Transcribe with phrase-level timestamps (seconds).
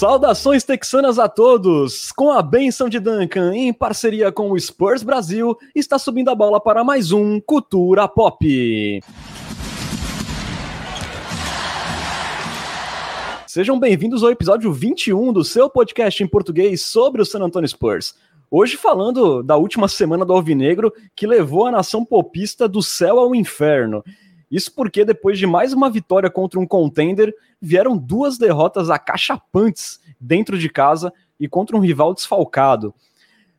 [0.00, 2.10] Saudações texanas a todos!
[2.10, 6.58] Com a benção de Duncan, em parceria com o Spurs Brasil, está subindo a bola
[6.58, 9.02] para mais um Cultura Pop.
[13.46, 18.14] Sejam bem-vindos ao episódio 21 do seu podcast em português sobre o San Antonio Spurs.
[18.50, 23.34] Hoje falando da última semana do Alvinegro que levou a nação popista do céu ao
[23.34, 24.02] inferno.
[24.50, 30.58] Isso porque depois de mais uma vitória contra um contender, vieram duas derrotas acachapantes dentro
[30.58, 32.92] de casa e contra um rival desfalcado.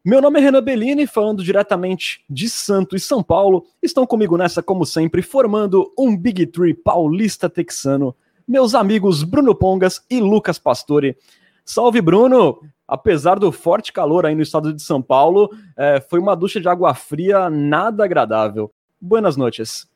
[0.04, 3.66] Meu nome é Renan Bellini, falando diretamente de Santos e São Paulo.
[3.82, 8.16] Estão comigo nessa, como sempre, formando um Big Tree paulista texano.
[8.48, 11.16] Meus amigos Bruno Pongas e Lucas Pastore.
[11.64, 12.60] Salve, Bruno!
[12.88, 16.68] Apesar do forte calor aí no estado de São Paulo, é, foi uma ducha de
[16.68, 18.74] água fria nada agradável.
[19.00, 19.91] Buenas noites.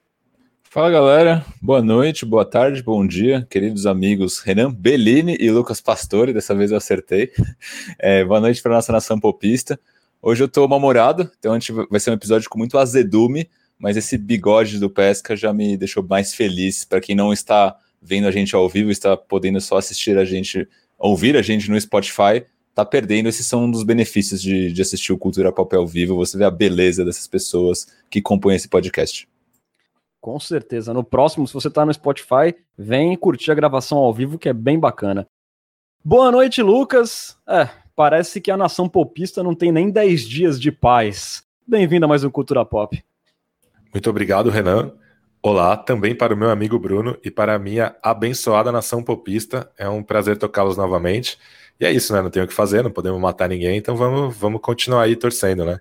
[0.75, 6.33] Fala galera, boa noite, boa tarde, bom dia, queridos amigos Renan Bellini e Lucas Pastore,
[6.33, 7.31] dessa vez eu acertei.
[7.97, 9.79] É, boa noite para nossa nação popista.
[10.21, 13.95] Hoje eu tô mal-humorado, então a gente vai ser um episódio com muito azedume, mas
[13.95, 16.83] esse bigode do Pesca já me deixou mais feliz.
[16.83, 20.67] Para quem não está vendo a gente ao vivo, está podendo só assistir a gente,
[20.99, 23.29] ouvir a gente no Spotify, tá perdendo.
[23.29, 26.51] Esses são um dos benefícios de, de assistir o Cultura ao vivo, você vê a
[26.51, 29.25] beleza dessas pessoas que compõem esse podcast.
[30.25, 30.91] Com certeza.
[30.91, 34.53] No próximo, se você tá no Spotify, vem curtir a gravação ao vivo, que é
[34.53, 35.27] bem bacana.
[36.03, 37.37] Boa noite, Lucas.
[37.47, 41.43] É, parece que a nação popista não tem nem 10 dias de paz.
[41.67, 42.99] Bem-vindo a mais um Cultura Pop.
[43.93, 44.93] Muito obrigado, Renan.
[45.43, 49.71] Olá, também para o meu amigo Bruno e para a minha abençoada nação popista.
[49.77, 51.37] É um prazer tocá-los novamente.
[51.79, 52.23] E é isso, né?
[52.23, 55.63] Não tenho o que fazer, não podemos matar ninguém, então vamos, vamos continuar aí torcendo,
[55.63, 55.79] né?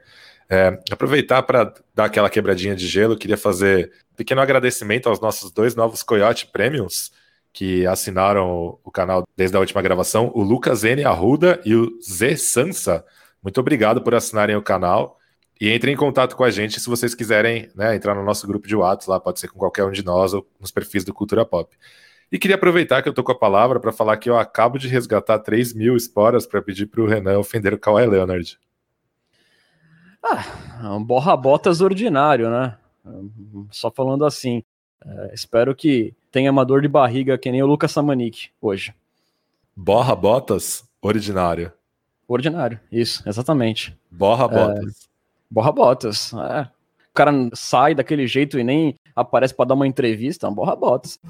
[0.48, 5.50] É, aproveitar para dar aquela quebradinha de gelo, queria fazer um pequeno agradecimento aos nossos
[5.50, 7.10] dois novos Coyote Premiums
[7.54, 11.04] que assinaram o canal desde a última gravação, o Lucas N.
[11.04, 13.04] Arruda e o Z Sansa.
[13.40, 15.18] Muito obrigado por assinarem o canal.
[15.60, 18.66] E entrem em contato com a gente se vocês quiserem né, entrar no nosso grupo
[18.66, 21.46] de WhatsApp, lá pode ser com qualquer um de nós ou nos perfis do Cultura
[21.46, 21.72] Pop.
[22.32, 24.88] E queria aproveitar que eu tô com a palavra para falar que eu acabo de
[24.88, 28.58] resgatar 3 mil esporas para pedir para o Renan ofender o Kawhi Leonard.
[30.26, 32.78] Ah, um borra-botas ordinário, né?
[33.70, 34.62] Só falando assim.
[35.04, 38.94] É, espero que tenha uma dor de barriga que nem o Lucas Samanik hoje.
[39.76, 41.70] Borra-botas ordinário.
[42.26, 43.94] Ordinário, isso, exatamente.
[44.10, 45.04] Borra-botas.
[45.04, 45.08] É,
[45.50, 46.32] borra-botas.
[46.32, 46.62] É.
[46.62, 51.20] O cara sai daquele jeito e nem aparece para dar uma entrevista, é um borra-botas.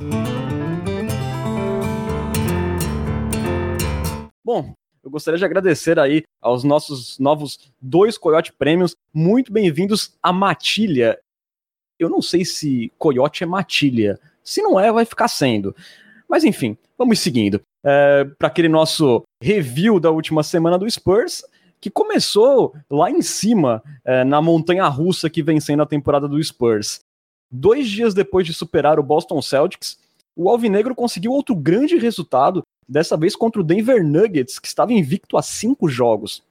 [4.45, 4.73] Bom,
[5.05, 8.97] eu gostaria de agradecer aí aos nossos novos dois Coyote Prêmios.
[9.13, 11.19] Muito bem-vindos à Matilha.
[11.99, 14.19] Eu não sei se Coyote é Matilha.
[14.43, 15.77] Se não é, vai ficar sendo.
[16.27, 17.61] Mas enfim, vamos seguindo.
[17.85, 21.45] É, Para aquele nosso review da última semana do Spurs,
[21.83, 26.43] que começou lá em cima, é, na montanha russa que vem sendo a temporada do
[26.43, 27.01] Spurs.
[27.53, 29.99] Dois dias depois de superar o Boston Celtics,
[30.37, 35.37] o Alvinegro conseguiu outro grande resultado dessa vez contra o Denver Nuggets, que estava invicto
[35.37, 36.43] a cinco jogos.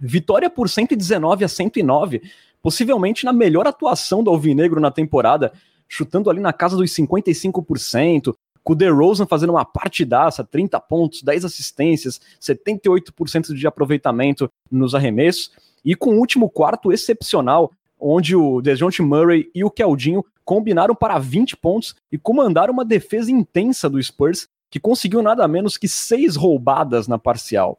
[0.00, 2.22] Vitória por 119 a 109,
[2.62, 5.52] possivelmente na melhor atuação do Alvinegro na temporada,
[5.88, 11.44] chutando ali na casa dos 55%, com o DeRozan fazendo uma partidaça, 30 pontos, 10
[11.44, 15.50] assistências, 78% de aproveitamento nos arremessos,
[15.84, 21.18] e com o último quarto excepcional, onde o DeJounte Murray e o Keldinho combinaram para
[21.18, 26.36] 20 pontos e comandaram uma defesa intensa do Spurs, que conseguiu nada menos que seis
[26.36, 27.78] roubadas na parcial.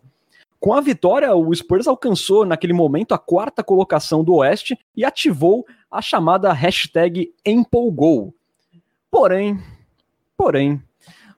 [0.59, 5.65] Com a vitória, o Spurs alcançou naquele momento a quarta colocação do Oeste e ativou
[5.89, 8.35] a chamada hashtag empolgou.
[9.09, 9.59] Porém,
[10.37, 10.79] porém,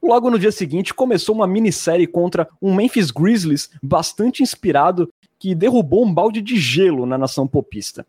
[0.03, 5.09] logo no dia seguinte começou uma minissérie contra um Memphis Grizzlies bastante inspirado
[5.39, 8.05] que derrubou um balde de gelo na nação popista.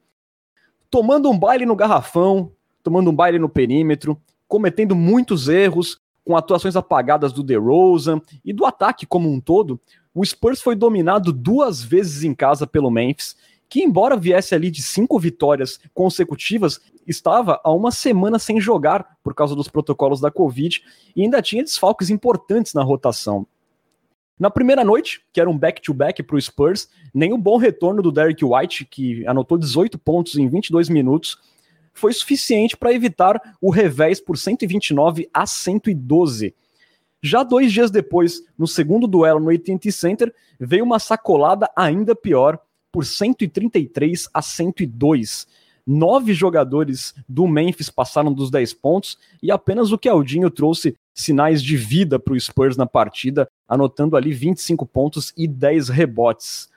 [0.91, 2.51] Tomando um baile no garrafão,
[2.83, 8.65] tomando um baile no perímetro, cometendo muitos erros, com atuações apagadas do DeRozan e do
[8.65, 9.81] ataque como um todo,
[10.15, 13.37] o Spurs foi dominado duas vezes em casa pelo Memphis,
[13.69, 19.35] que embora viesse ali de cinco vitórias consecutivas, estava há uma semana sem jogar por
[19.35, 20.83] causa dos protocolos da Covid
[21.17, 23.47] e ainda tinha desfalques importantes na rotação.
[24.39, 28.13] Na primeira noite, que era um back-to-back para o Spurs, nem o bom retorno do
[28.13, 31.39] Derrick White, que anotou 18 pontos em 22 minutos,
[31.93, 36.55] foi suficiente para evitar o revés por 129 a 112.
[37.23, 42.59] Já dois dias depois, no segundo duelo no AT&T Center, veio uma sacolada ainda pior
[42.91, 45.47] por 133 a 102.
[45.87, 51.77] Nove jogadores do Memphis passaram dos 10 pontos e apenas o Keldinho trouxe sinais de
[51.77, 56.71] vida para o Spurs na partida, anotando ali 25 pontos e 10 rebotes.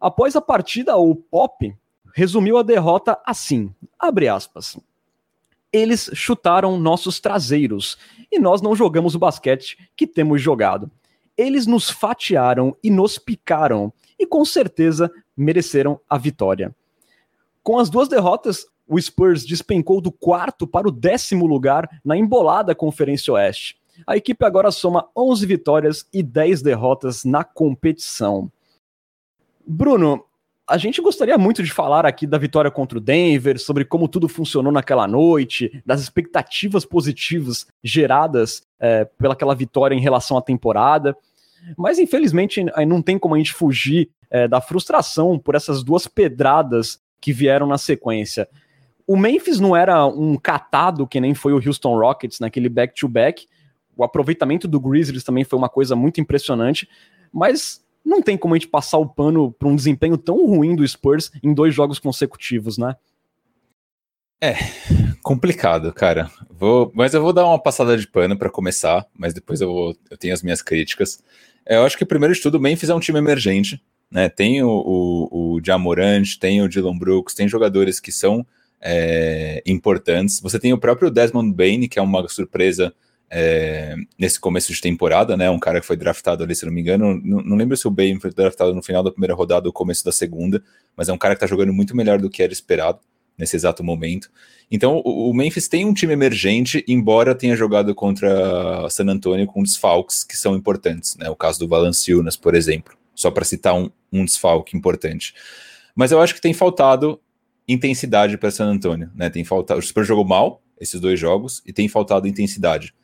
[0.00, 1.74] Após a partida, o Pop
[2.14, 4.78] resumiu a derrota assim: abre aspas.
[5.70, 7.98] Eles chutaram nossos traseiros
[8.30, 10.88] e nós não jogamos o basquete que temos jogado.
[11.36, 16.74] Eles nos fatiaram e nos picaram e com certeza mereceram a vitória.
[17.60, 22.74] Com as duas derrotas, o Spurs despencou do quarto para o décimo lugar na embolada
[22.74, 23.76] Conferência Oeste.
[24.06, 28.50] A equipe agora soma 11 vitórias e 10 derrotas na competição.
[29.66, 30.24] Bruno,
[30.66, 34.28] a gente gostaria muito de falar aqui da vitória contra o Denver, sobre como tudo
[34.28, 41.16] funcionou naquela noite, das expectativas positivas geradas é, pelaquela vitória em relação à temporada.
[41.76, 46.98] Mas infelizmente não tem como a gente fugir é, da frustração por essas duas pedradas
[47.20, 48.48] que vieram na sequência.
[49.06, 53.42] O Memphis não era um catado que nem foi o Houston Rockets naquele back-to-back.
[53.42, 53.48] -back.
[53.96, 56.88] O aproveitamento do Grizzlies também foi uma coisa muito impressionante,
[57.32, 60.86] mas não tem como a gente passar o pano para um desempenho tão ruim do
[60.86, 62.94] Spurs em dois jogos consecutivos, né?
[64.40, 64.54] É,
[65.22, 66.30] complicado, cara.
[66.50, 69.96] Vou, mas eu vou dar uma passada de pano para começar, mas depois eu, vou,
[70.10, 71.22] eu tenho as minhas críticas.
[71.64, 74.28] É, eu acho que primeiro de tudo, o Memphis é um time emergente, né?
[74.28, 78.46] Tem o, o, o Jamorant, tem o Dylan Brooks, tem jogadores que são
[78.80, 80.40] é, importantes.
[80.40, 82.94] Você tem o próprio Desmond Bain, que é uma surpresa
[83.36, 85.50] é, nesse começo de temporada, né?
[85.50, 87.20] Um cara que foi draftado ali, se não me engano.
[87.24, 90.04] Não, não, lembro se o Bain foi draftado no final da primeira rodada ou começo
[90.04, 90.62] da segunda,
[90.96, 93.00] mas é um cara que tá jogando muito melhor do que era esperado
[93.36, 94.30] nesse exato momento.
[94.70, 99.64] Então, o, o Memphis tem um time emergente, embora tenha jogado contra San Antonio com
[99.64, 101.28] desfalques que são importantes, né?
[101.28, 105.34] O caso do Valanciunas, por exemplo, só para citar um, um desfalque importante.
[105.92, 107.20] Mas eu acho que tem faltado
[107.66, 109.28] intensidade para San Antonio, né?
[109.28, 109.80] Tem faltado.
[109.80, 112.94] O Spurs jogou mal esses dois jogos e tem faltado intensidade.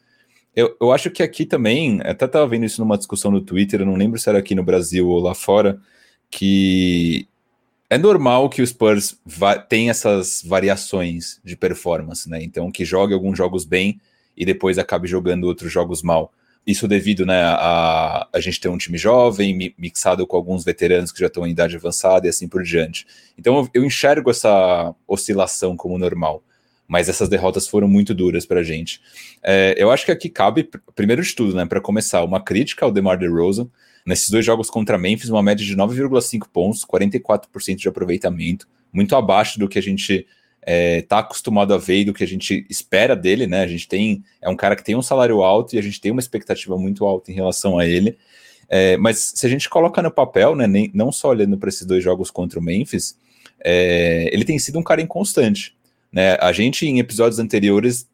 [0.55, 3.87] Eu, eu acho que aqui também, até estava vendo isso numa discussão no Twitter, eu
[3.87, 5.81] não lembro se era aqui no Brasil ou lá fora,
[6.29, 7.29] que
[7.89, 9.19] é normal que o Spurs
[9.69, 12.43] tenha essas variações de performance, né?
[12.43, 14.01] Então, que jogue alguns jogos bem
[14.37, 16.33] e depois acabe jogando outros jogos mal.
[16.67, 21.21] Isso devido né, a, a gente ter um time jovem, mixado com alguns veteranos que
[21.21, 23.07] já estão em idade avançada e assim por diante.
[23.37, 26.43] Então eu, eu enxergo essa oscilação como normal
[26.91, 29.01] mas essas derrotas foram muito duras para a gente.
[29.45, 32.91] É, eu acho que aqui cabe, primeiro de tudo, né, para começar, uma crítica ao
[32.91, 33.69] DeMar DeRozan.
[34.05, 39.57] Nesses dois jogos contra Memphis, uma média de 9,5 pontos, 44% de aproveitamento, muito abaixo
[39.57, 40.27] do que a gente
[40.67, 43.63] está é, acostumado a ver e do que a gente espera dele, né?
[43.63, 46.11] A gente tem é um cara que tem um salário alto e a gente tem
[46.11, 48.19] uma expectativa muito alta em relação a ele.
[48.69, 51.87] É, mas se a gente coloca no papel, né, nem, não só olhando para esses
[51.87, 53.17] dois jogos contra o Memphis,
[53.65, 55.79] é, ele tem sido um cara inconstante.
[56.13, 56.37] Né?
[56.41, 58.09] A gente, em episódios anteriores,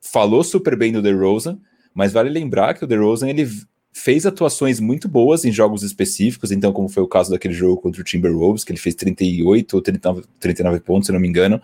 [0.00, 1.58] falou super bem do DeRozan,
[1.94, 3.48] mas vale lembrar que o DeRozan ele
[3.92, 8.00] fez atuações muito boas em jogos específicos, então como foi o caso daquele jogo contra
[8.00, 11.62] o Timberwolves, que ele fez 38 ou 39, 39 pontos, se não me engano,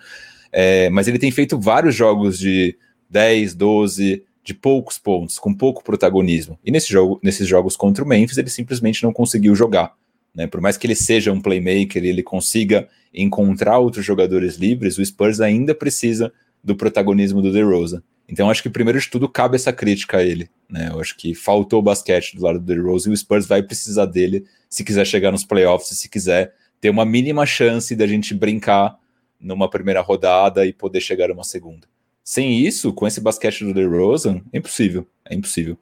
[0.52, 2.76] é, mas ele tem feito vários jogos de
[3.10, 6.58] 10, 12, de poucos pontos, com pouco protagonismo.
[6.64, 9.94] E nesse jogo, nesses jogos contra o Memphis, ele simplesmente não conseguiu jogar.
[10.40, 10.46] Né?
[10.46, 15.38] Por mais que ele seja um playmaker, ele consiga encontrar outros jogadores livres, o Spurs
[15.38, 16.32] ainda precisa
[16.64, 18.02] do protagonismo do DeRozan.
[18.26, 20.88] Então acho que primeiro de tudo cabe essa crítica a ele, né?
[20.90, 24.46] Eu acho que faltou basquete do lado do DeRozan e o Spurs vai precisar dele
[24.66, 28.96] se quiser chegar nos playoffs, se quiser ter uma mínima chance da gente brincar
[29.38, 31.86] numa primeira rodada e poder chegar a uma segunda.
[32.24, 35.76] Sem isso, com esse basquete do DeRozan, é impossível, é impossível.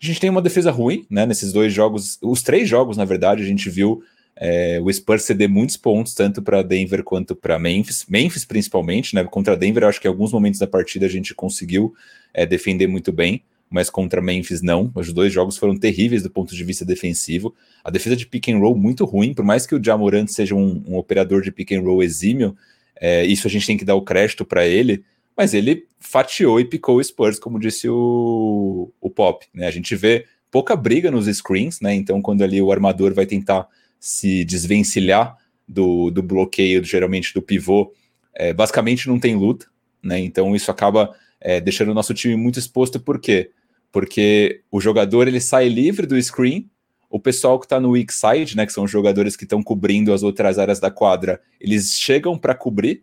[0.00, 1.26] A gente tem uma defesa ruim, né?
[1.26, 4.02] Nesses dois jogos, os três jogos, na verdade, a gente viu
[4.36, 8.06] é, o Spurs ceder muitos pontos, tanto para Denver quanto para Memphis.
[8.08, 9.24] Memphis, principalmente, né?
[9.24, 11.92] Contra Denver, acho que em alguns momentos da partida a gente conseguiu
[12.32, 14.92] é, defender muito bem, mas contra Memphis não.
[14.94, 17.52] Os dois jogos foram terríveis do ponto de vista defensivo.
[17.82, 20.82] A defesa de pick and roll muito ruim, por mais que o Jamorant seja um,
[20.86, 22.56] um operador de pick and roll exímio,
[23.00, 25.04] é, isso a gente tem que dar o crédito para ele.
[25.38, 29.46] Mas ele fatiou e picou o Spurs, como disse o, o Pop.
[29.54, 29.68] Né?
[29.68, 31.94] A gente vê pouca briga nos screens, né?
[31.94, 33.68] Então, quando ali o armador vai tentar
[34.00, 37.92] se desvencilhar do, do bloqueio, geralmente do pivô,
[38.34, 39.66] é, basicamente não tem luta,
[40.02, 40.18] né?
[40.18, 43.50] Então isso acaba é, deixando o nosso time muito exposto, por quê?
[43.92, 46.68] Porque o jogador ele sai livre do screen,
[47.10, 50.12] o pessoal que está no weak side, né, que são os jogadores que estão cobrindo
[50.12, 53.02] as outras áreas da quadra, eles chegam para cobrir,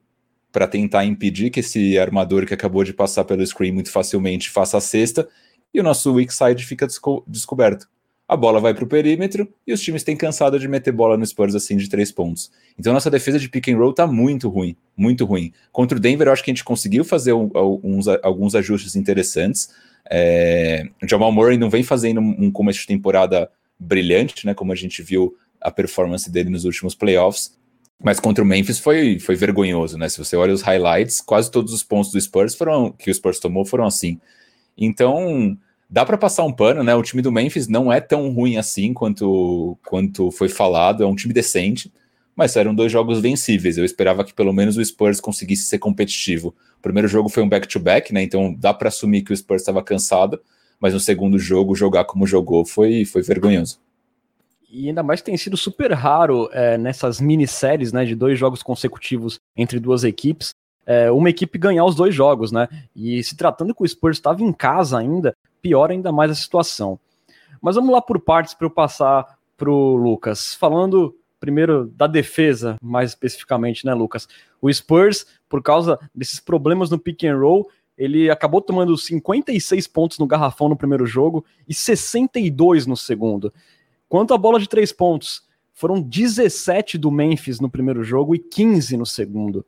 [0.56, 4.78] para tentar impedir que esse armador que acabou de passar pelo screen muito facilmente faça
[4.78, 5.28] a cesta,
[5.74, 7.90] e o nosso weak side fica desco descoberto
[8.28, 11.26] a bola vai para o perímetro e os times têm cansado de meter bola no
[11.26, 12.52] Spurs assim de três pontos.
[12.78, 15.54] Então nossa defesa de pick and roll tá muito ruim, muito ruim.
[15.72, 19.70] Contra o Denver eu acho que a gente conseguiu fazer alguns, alguns ajustes interessantes.
[20.10, 24.54] É, o Jamal Murray não vem fazendo um começo de temporada brilhante, né?
[24.54, 27.56] Como a gente viu a performance dele nos últimos playoffs.
[28.04, 30.10] Mas contra o Memphis foi, foi vergonhoso, né?
[30.10, 33.40] Se você olha os highlights, quase todos os pontos do Spurs foram que o Spurs
[33.40, 34.20] tomou foram assim.
[34.78, 35.58] Então,
[35.90, 36.94] dá para passar um pano, né?
[36.94, 41.16] O time do Memphis não é tão ruim assim quanto, quanto foi falado, é um
[41.16, 41.92] time decente,
[42.36, 43.78] mas eram dois jogos vencíveis.
[43.78, 46.54] Eu esperava que pelo menos o Spurs conseguisse ser competitivo.
[46.78, 48.24] O primeiro jogo foi um back-to-back, -back, né?
[48.24, 50.40] Então dá para assumir que o Spurs estava cansado,
[50.80, 53.80] mas no segundo jogo, jogar como jogou foi, foi vergonhoso.
[54.70, 58.64] E ainda mais que tem sido super raro é, nessas minisséries, né, de dois jogos
[58.64, 60.50] consecutivos entre duas equipes,
[60.86, 62.68] é, uma equipe ganhar os dois jogos, né?
[62.96, 67.00] E se tratando que o Spurs estava em casa ainda, piora ainda mais a situação.
[67.62, 70.54] Mas vamos lá por partes para eu passar pro Lucas.
[70.54, 74.28] Falando primeiro da defesa, mais especificamente, né, Lucas?
[74.62, 80.20] O Spurs, por causa desses problemas no pick and roll, ele acabou tomando 56 pontos
[80.20, 83.54] no garrafão no primeiro jogo e 62 no segundo.
[84.16, 85.44] Quanto à bola de três pontos,
[85.74, 89.66] foram 17 do Memphis no primeiro jogo e 15 no segundo.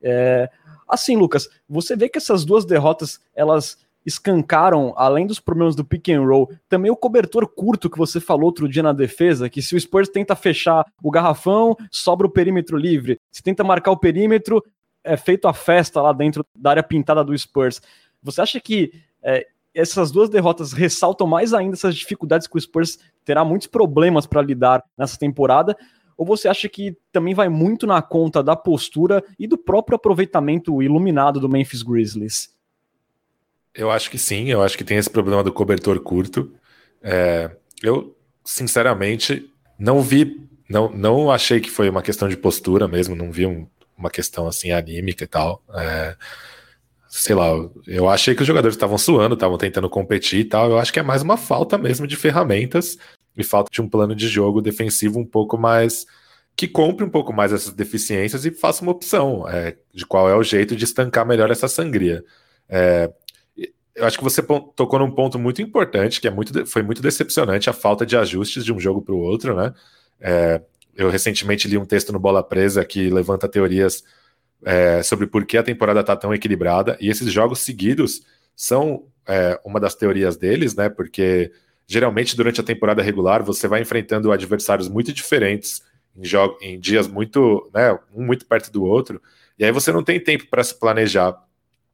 [0.00, 0.48] É,
[0.88, 6.10] assim, Lucas, você vê que essas duas derrotas elas escancaram, além dos problemas do pick
[6.10, 9.74] and roll, também o cobertor curto que você falou outro dia na defesa, que se
[9.74, 13.18] o Spurs tenta fechar o garrafão, sobra o perímetro livre.
[13.32, 14.64] Se tenta marcar o perímetro,
[15.02, 17.82] é feito a festa lá dentro da área pintada do Spurs.
[18.22, 22.98] Você acha que é, essas duas derrotas ressaltam mais ainda essas dificuldades que o Spurs
[23.24, 25.76] terá muitos problemas para lidar nessa temporada?
[26.16, 30.82] Ou você acha que também vai muito na conta da postura e do próprio aproveitamento
[30.82, 32.54] iluminado do Memphis Grizzlies?
[33.74, 36.52] Eu acho que sim, eu acho que tem esse problema do cobertor curto.
[37.02, 37.50] É,
[37.82, 38.14] eu,
[38.44, 43.46] sinceramente, não vi, não, não achei que foi uma questão de postura mesmo, não vi
[43.46, 45.62] um, uma questão assim anímica e tal.
[45.74, 46.16] É,
[47.14, 47.48] sei lá,
[47.86, 50.70] eu achei que os jogadores estavam suando, estavam tentando competir e tal.
[50.70, 52.96] Eu acho que é mais uma falta mesmo de ferramentas
[53.36, 56.06] e falta de um plano de jogo defensivo um pouco mais.
[56.56, 60.34] que compre um pouco mais essas deficiências e faça uma opção é, de qual é
[60.34, 62.24] o jeito de estancar melhor essa sangria.
[62.68, 63.12] É,
[63.94, 67.68] eu acho que você tocou num ponto muito importante, que é muito, foi muito decepcionante
[67.68, 69.74] a falta de ajustes de um jogo para o outro, né?
[70.20, 70.62] É,
[70.96, 74.02] eu recentemente li um texto no Bola Presa que levanta teorias
[74.64, 78.22] é, sobre por que a temporada está tão equilibrada, e esses jogos seguidos
[78.54, 80.88] são é, uma das teorias deles, né?
[80.88, 81.52] Porque
[81.86, 85.82] geralmente durante a temporada regular você vai enfrentando adversários muito diferentes
[86.16, 86.22] em,
[86.62, 89.20] em dias muito, né, um muito perto do outro,
[89.58, 91.36] e aí você não tem tempo para se planejar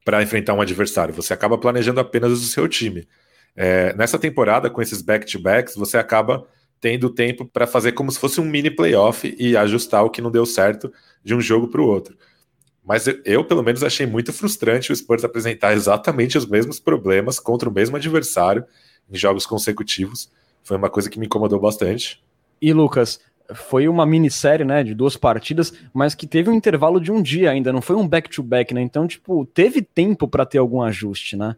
[0.05, 3.07] para enfrentar um adversário, você acaba planejando apenas o seu time.
[3.55, 6.47] É, nessa temporada, com esses back-to-backs, você acaba
[6.81, 10.31] tendo tempo para fazer como se fosse um mini playoff e ajustar o que não
[10.31, 10.91] deu certo
[11.23, 12.17] de um jogo para o outro.
[12.89, 17.69] Mas eu, pelo menos, achei muito frustrante o Spurs apresentar exatamente os mesmos problemas contra
[17.69, 18.65] o mesmo adversário
[19.13, 20.31] em jogos consecutivos.
[20.65, 22.25] Foi uma coisa que me incomodou bastante.
[22.63, 23.21] E Lucas,
[23.55, 27.51] foi uma minissérie, né, de duas partidas, mas que teve um intervalo de um dia
[27.51, 28.81] ainda, não foi um back-to-back, -back, né?
[28.81, 31.57] Então, tipo, teve tempo para ter algum ajuste, né?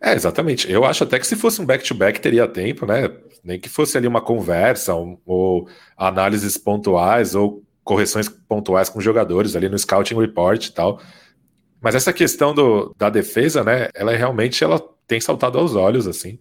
[0.00, 0.70] É, exatamente.
[0.70, 3.10] Eu acho até que se fosse um back-to-back -back, teria tempo, né?
[3.42, 9.54] Nem que fosse ali uma conversa ou, ou análises pontuais ou correções pontuais com jogadores
[9.54, 11.00] ali no scouting report e tal.
[11.80, 16.06] Mas essa questão do, da defesa, né, ela é realmente ela tem saltado aos olhos
[16.06, 16.38] assim.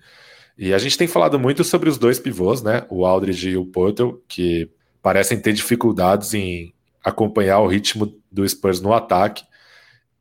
[0.58, 3.66] E a gente tem falado muito sobre os dois pivôs, né, o Aldridge e o
[3.66, 4.70] Porto, que
[5.02, 6.74] parecem ter dificuldades em
[7.04, 9.44] acompanhar o ritmo do Spurs no ataque.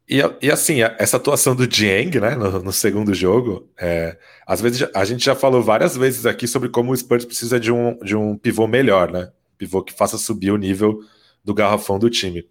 [0.09, 4.89] E, e assim, essa atuação do Dieng, né, no, no segundo jogo, é, às vezes
[4.93, 8.17] a gente já falou várias vezes aqui sobre como o Spurs precisa de um, de
[8.17, 9.31] um pivô melhor, né?
[9.63, 11.01] Pivô que faça subir o nível
[11.45, 12.49] do garrafão do time.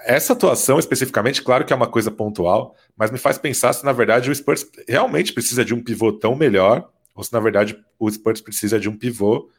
[0.00, 3.92] Essa atuação especificamente, claro que é uma coisa pontual, mas me faz pensar se na
[3.92, 8.10] verdade o Spurs realmente precisa de um pivô tão melhor, ou se na verdade o
[8.10, 9.50] Spurs precisa de um pivô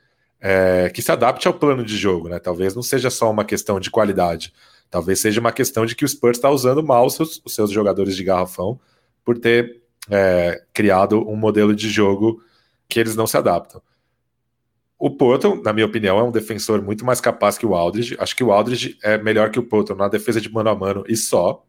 [0.42, 2.39] é, que se adapte ao plano de jogo, né?
[2.39, 4.51] Talvez não seja só uma questão de qualidade,
[4.89, 7.72] talvez seja uma questão de que o Spurs está usando mal os seus, os seus,
[7.72, 8.80] jogadores de garrafão
[9.24, 12.44] por ter é, criado um modelo de jogo
[12.89, 13.82] que eles não se adaptam.
[15.04, 18.16] O Porto, na minha opinião, é um defensor muito mais capaz que o Aldridge.
[18.18, 21.04] Acho que o Aldridge é melhor que o Porto na defesa de mano a mano
[21.10, 21.62] e só.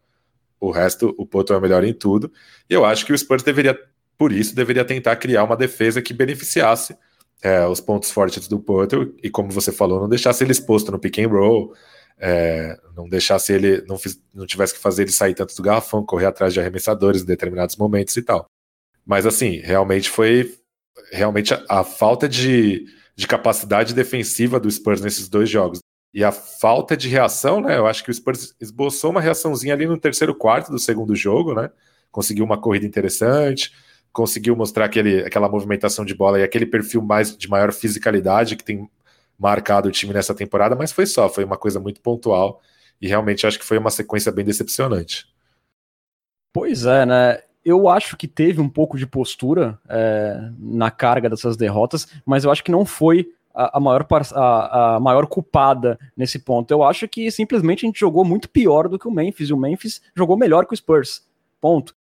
[0.61, 2.31] O resto, o Porto é melhor em tudo.
[2.71, 3.77] E eu acho que o Spurs deveria,
[4.17, 6.97] por isso, deveria tentar criar uma defesa que beneficiasse
[7.43, 10.99] é, os pontos fortes do Porto e, como você falou, não deixasse ele exposto no
[11.01, 11.75] pick and roll,
[12.17, 16.07] é, não deixasse ele, não, fiz, não tivesse que fazer ele sair tanto do garrafão,
[16.07, 18.47] correr atrás de arremessadores em determinados momentos e tal.
[19.05, 20.55] Mas assim, realmente foi
[21.11, 25.81] realmente a, a falta de de capacidade defensiva do Spurs nesses dois jogos.
[26.13, 27.77] E a falta de reação, né?
[27.77, 31.55] Eu acho que o Spurs esboçou uma reaçãozinha ali no terceiro quarto do segundo jogo,
[31.55, 31.71] né?
[32.11, 33.73] Conseguiu uma corrida interessante,
[34.13, 38.63] conseguiu mostrar aquele, aquela movimentação de bola e aquele perfil mais de maior fisicalidade que
[38.63, 38.89] tem
[39.37, 42.63] marcado o time nessa temporada, mas foi só, foi uma coisa muito pontual
[43.01, 45.27] e realmente acho que foi uma sequência bem decepcionante.
[46.53, 47.43] Pois é, né?
[47.65, 52.51] Eu acho que teve um pouco de postura é, na carga dessas derrotas, mas eu
[52.51, 56.71] acho que não foi a, a maior, a, a, maior culpada nesse ponto.
[56.71, 59.57] Eu acho que simplesmente a gente jogou muito pior do que o Memphis, e o
[59.57, 61.27] Memphis jogou melhor que o Spurs.
[61.61, 61.95] Ponto.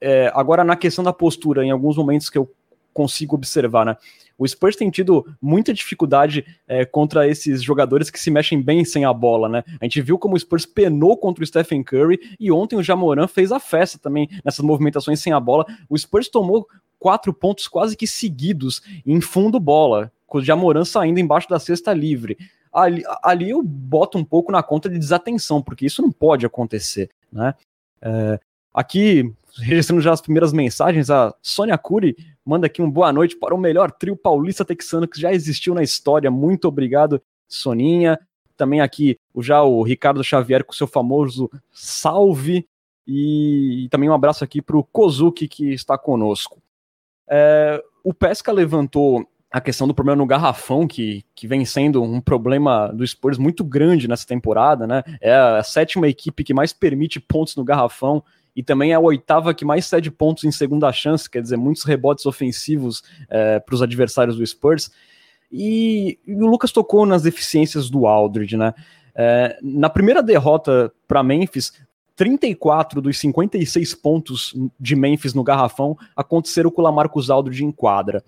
[0.00, 2.50] É, agora, na questão da postura, em alguns momentos que eu
[2.98, 3.96] consigo observar, né?
[4.36, 9.04] O Spurs tem tido muita dificuldade é, contra esses jogadores que se mexem bem sem
[9.04, 9.62] a bola, né?
[9.80, 13.28] A gente viu como o Spurs penou contra o Stephen Curry e ontem o Jamoran
[13.28, 15.64] fez a festa também nessas movimentações sem a bola.
[15.88, 21.20] O Spurs tomou quatro pontos quase que seguidos em fundo bola, com o Jamoran saindo
[21.20, 22.36] embaixo da cesta livre.
[22.72, 27.10] Ali, ali eu boto um pouco na conta de desatenção, porque isso não pode acontecer,
[27.32, 27.54] né?
[28.02, 28.40] É,
[28.74, 33.54] aqui, registrando já as primeiras mensagens, a Sônia Cury manda aqui um boa noite para
[33.54, 36.30] o melhor trio paulista texano que já existiu na história.
[36.30, 38.18] Muito obrigado, Soninha.
[38.56, 42.66] Também aqui já o Ricardo Xavier com seu famoso salve.
[43.06, 46.60] E, e também um abraço aqui para o Kozuki que está conosco.
[47.28, 52.20] É, o Pesca levantou a questão do problema no garrafão, que, que vem sendo um
[52.20, 55.02] problema do Spurs muito grande nessa temporada, né?
[55.20, 58.22] É a sétima equipe que mais permite pontos no garrafão
[58.58, 61.84] e também é a oitava que mais cede pontos em segunda chance, quer dizer, muitos
[61.84, 64.90] rebotes ofensivos é, para os adversários do Spurs.
[65.48, 68.74] E, e, o Lucas tocou nas deficiências do Aldridge, né?
[69.14, 71.72] É, na primeira derrota para Memphis,
[72.16, 78.24] 34 dos 56 pontos de Memphis no garrafão aconteceram com o Lamarcus Aldridge em quadra.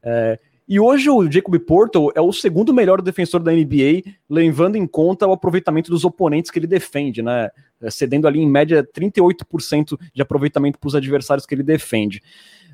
[0.00, 0.38] É,
[0.72, 5.26] e hoje o Jacob Portal é o segundo melhor defensor da NBA, levando em conta
[5.26, 7.50] o aproveitamento dos oponentes que ele defende, né?
[7.78, 12.22] É, cedendo ali em média 38% de aproveitamento para os adversários que ele defende.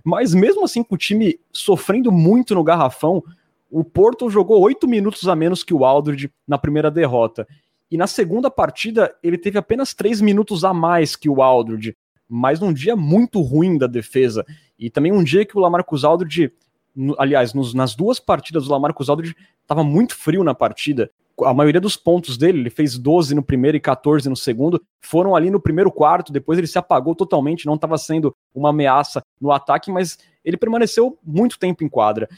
[0.05, 3.21] Mas mesmo assim, com o time sofrendo muito no garrafão,
[3.69, 7.49] o Porto jogou oito minutos a menos que o Aldridge na primeira derrota.
[7.91, 11.97] E na segunda partida, ele teve apenas três minutos a mais que o Aldridge,
[12.29, 14.47] mas num dia muito ruim da defesa.
[14.79, 16.53] E também um dia que o Lamarcus Aldridge
[16.99, 21.09] no, aliás, nos, nas duas partidas do Lamarcus Aldridge estava muito frio na partida.
[21.45, 25.37] A maioria dos pontos dele, ele fez 12 no primeiro e 14 no segundo, foram
[25.37, 29.53] ali no primeiro quarto, depois ele se apagou totalmente, não estava sendo uma ameaça no
[29.53, 32.29] ataque, mas ele permaneceu muito tempo em quadra.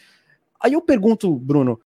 [0.60, 1.80] Aí eu pergunto, Bruno,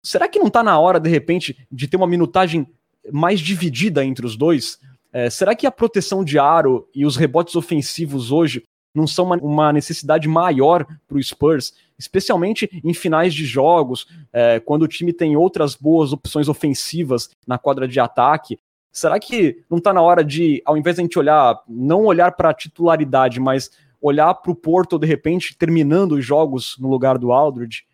[0.00, 2.68] será que não está na hora, de repente, de ter uma minutagem
[3.10, 4.78] mais dividida entre os dois?
[5.12, 8.62] É, será que a proteção de aro e os rebotes ofensivos hoje
[8.94, 14.60] não são uma, uma necessidade maior para o Spurs, especialmente em finais de jogos, é,
[14.60, 18.58] quando o time tem outras boas opções ofensivas na quadra de ataque.
[18.90, 22.32] Será que não está na hora de, ao invés de a gente olhar, não olhar
[22.32, 27.16] para a titularidade, mas olhar para o Porto de repente terminando os jogos no lugar
[27.16, 27.84] do Aldridge?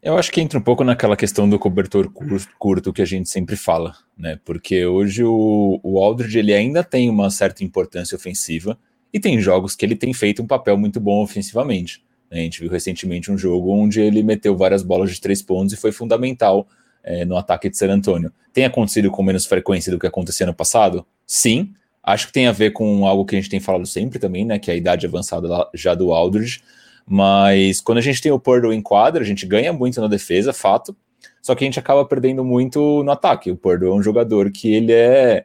[0.00, 2.12] Eu acho que entra um pouco naquela questão do cobertor
[2.58, 4.38] curto que a gente sempre fala, né?
[4.44, 8.78] Porque hoje o, o Aldridge ele ainda tem uma certa importância ofensiva,
[9.14, 12.02] e tem jogos que ele tem feito um papel muito bom ofensivamente.
[12.28, 12.40] Né?
[12.40, 15.76] A gente viu recentemente um jogo onde ele meteu várias bolas de três pontos e
[15.76, 16.66] foi fundamental
[17.04, 18.32] é, no ataque de San Antonio.
[18.52, 21.06] Tem acontecido com menos frequência do que acontecia no passado?
[21.24, 21.72] Sim.
[22.02, 24.58] Acho que tem a ver com algo que a gente tem falado sempre também, né?
[24.58, 26.60] Que é a idade avançada já do Aldridge.
[27.06, 30.52] Mas quando a gente tem o Purdue em quadra, a gente ganha muito na defesa,
[30.52, 30.94] fato.
[31.40, 33.50] Só que a gente acaba perdendo muito no ataque.
[33.50, 35.44] O Purdue é um jogador que ele é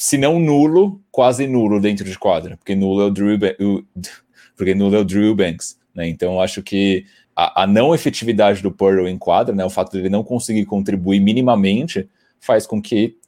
[0.00, 3.84] se não nulo, quase nulo dentro de quadra, porque nulo é o Drew, o,
[4.56, 6.08] porque nulo é o Drew Banks, né?
[6.08, 7.04] Então acho que
[7.36, 11.20] a, a, não efetividade do Pearl em quadra, né, o fato dele não conseguir contribuir
[11.20, 12.08] minimamente,
[12.40, 13.18] faz com que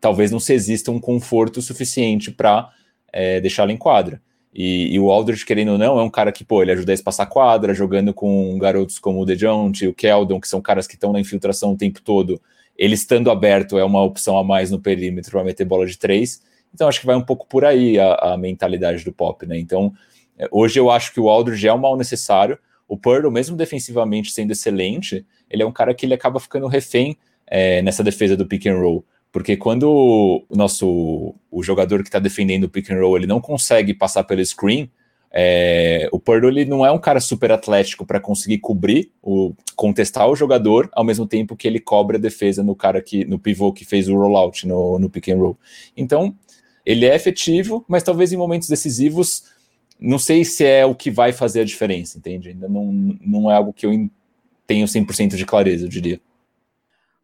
[0.00, 2.70] talvez não se exista um conforto suficiente para
[3.12, 4.22] é, deixá-lo em quadra.
[4.54, 6.94] E, e, o Aldridge, querendo ou não, é um cara que, pô, ele ajuda a
[6.94, 11.12] espaçar quadra, jogando com garotos como o DeJounte, o Keldon, que são caras que estão
[11.12, 12.40] na infiltração o tempo todo
[12.80, 16.42] ele estando aberto é uma opção a mais no perímetro para meter bola de três.
[16.72, 19.58] Então acho que vai um pouco por aí a, a mentalidade do Pop, né?
[19.58, 19.92] Então
[20.38, 22.58] é, hoje eu acho que o Aldridge é um mal necessário.
[22.88, 27.18] O Pearl, mesmo defensivamente sendo excelente, ele é um cara que ele acaba ficando refém
[27.46, 29.04] é, nessa defesa do pick and roll.
[29.30, 29.84] Porque quando
[30.48, 34.24] o nosso o jogador que está defendendo o pick and roll ele não consegue passar
[34.24, 34.90] pelo screen,
[35.32, 40.34] é, o Purdue não é um cara super atlético para conseguir cobrir, o, contestar o
[40.34, 43.84] jogador, ao mesmo tempo que ele cobre a defesa no cara que no pivô que
[43.84, 45.56] fez o rollout no, no pick and roll.
[45.96, 46.34] Então,
[46.84, 49.44] ele é efetivo, mas talvez em momentos decisivos,
[50.00, 52.48] não sei se é o que vai fazer a diferença, entende?
[52.48, 54.10] Ainda não, não é algo que eu
[54.66, 56.20] tenho 100% de clareza, eu diria.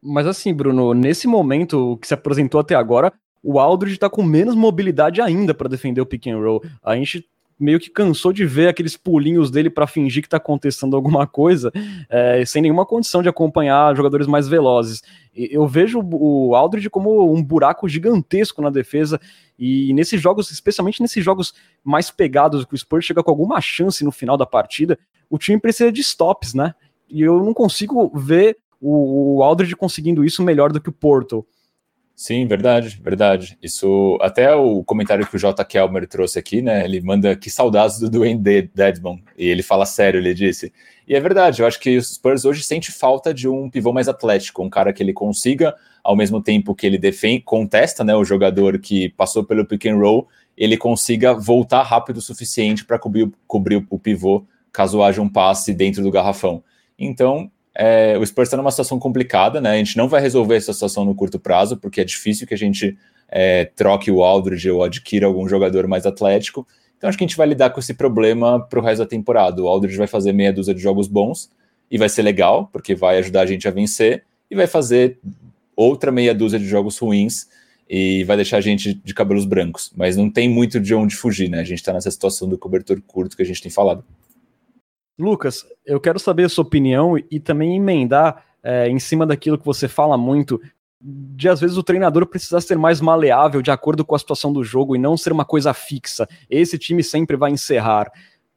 [0.01, 4.55] Mas assim, Bruno, nesse momento que se apresentou até agora, o Aldridge está com menos
[4.55, 6.63] mobilidade ainda para defender o pick and roll.
[6.83, 7.25] A gente
[7.59, 11.73] meio que cansou de ver aqueles pulinhos dele para fingir que está acontecendo alguma coisa,
[12.09, 15.03] é, sem nenhuma condição de acompanhar jogadores mais velozes.
[15.35, 19.21] Eu vejo o Aldridge como um buraco gigantesco na defesa,
[19.59, 24.05] e nesses jogos, especialmente nesses jogos mais pegados, que o Spurs chega com alguma chance
[24.05, 24.99] no final da partida,
[25.31, 26.75] o time precisa de stops, né?
[27.09, 31.47] E eu não consigo ver o, o Aldridge conseguindo isso melhor do que o Porto.
[32.19, 33.59] Sim, verdade, verdade.
[33.63, 35.63] Isso, até o comentário que o J.
[35.67, 36.83] Kelmer trouxe aqui, né?
[36.83, 38.41] Ele manda que saudades do Dwayne
[38.75, 39.19] Dedmon.
[39.37, 40.73] E ele fala sério, ele disse.
[41.07, 44.09] E é verdade, eu acho que o Spurs hoje sente falta de um pivô mais
[44.09, 48.17] atlético, um cara que ele consiga, ao mesmo tempo que ele defende, contesta, né?
[48.17, 50.27] O jogador que passou pelo pick and roll,
[50.57, 55.75] ele consiga voltar rápido o suficiente para cobrir, cobrir o pivô caso haja um passe
[55.75, 56.65] dentro do garrafão.
[56.99, 59.73] Então, é, o Spurs está numa situação complicada, né?
[59.73, 62.57] A gente não vai resolver essa situação no curto prazo, porque é difícil que a
[62.59, 62.97] gente
[63.29, 66.67] é, troque o Aldridge ou adquira algum jogador mais atlético.
[66.97, 69.63] Então acho que a gente vai lidar com esse problema para o resto da temporada.
[69.63, 71.51] O Aldridge vai fazer meia dúzia de jogos bons
[71.91, 75.19] e vai ser legal, porque vai ajudar a gente a vencer, e vai fazer
[75.77, 77.47] outra meia dúzia de jogos ruins
[77.89, 79.93] e vai deixar a gente de cabelos brancos.
[79.95, 81.61] Mas não tem muito de onde fugir, né?
[81.61, 84.03] A gente está nessa situação do cobertor curto que a gente tem falado.
[85.19, 89.65] Lucas, eu quero saber a sua opinião e também emendar é, em cima daquilo que
[89.65, 90.61] você fala muito,
[91.01, 94.65] de às vezes o treinador precisar ser mais maleável de acordo com a situação do
[94.65, 96.29] jogo e não ser uma coisa fixa.
[96.51, 98.11] Esse time sempre vai encerrar.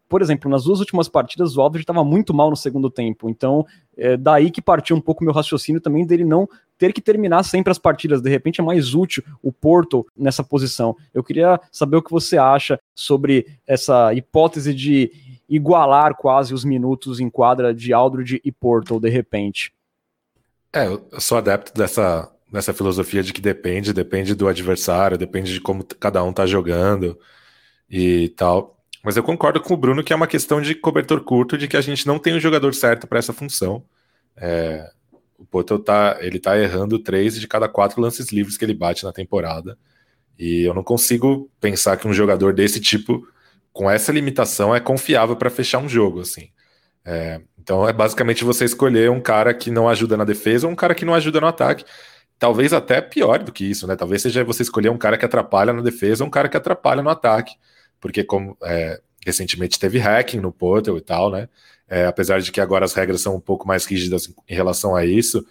[0.10, 3.64] Por exemplo, nas duas últimas partidas, o Aldridge estava muito mal no segundo tempo, então
[3.96, 7.70] é daí que partiu um pouco meu raciocínio também dele não ter que terminar sempre
[7.70, 8.20] as partidas.
[8.20, 10.96] De repente é mais útil o Porto nessa posição.
[11.14, 15.12] Eu queria saber o que você acha sobre essa hipótese de
[15.50, 19.74] igualar quase os minutos em quadra de Aldridge e Porto de repente.
[20.72, 25.60] É, eu sou adepto dessa, dessa filosofia de que depende, depende do adversário, depende de
[25.60, 27.18] como cada um tá jogando
[27.90, 28.78] e tal.
[29.04, 31.78] Mas eu concordo com o Bruno que é uma questão de cobertor curto, de que
[31.78, 33.84] a gente não tem o jogador certo para essa função.
[34.38, 34.92] É,
[35.38, 39.04] o Porto tá, ele tá errando três de cada quatro lances livres que ele bate
[39.04, 39.78] na temporada.
[40.38, 43.28] E eu não consigo pensar que um jogador desse tipo
[43.74, 46.50] com essa limitação é confiável para fechar um jogo, assim.
[47.06, 50.76] É, então é basicamente você escolher um cara que não ajuda na defesa ou um
[50.76, 51.86] cara que não ajuda no ataque.
[52.38, 53.96] Talvez até pior do que isso, né?
[53.96, 57.02] Talvez seja você escolher um cara que atrapalha na defesa ou um cara que atrapalha
[57.02, 57.56] no ataque.
[58.00, 61.50] Porque como é, recentemente teve hacking no Portal e tal, né?
[61.88, 65.06] É, apesar de que agora as regras são um pouco mais rígidas em relação a
[65.06, 65.46] isso,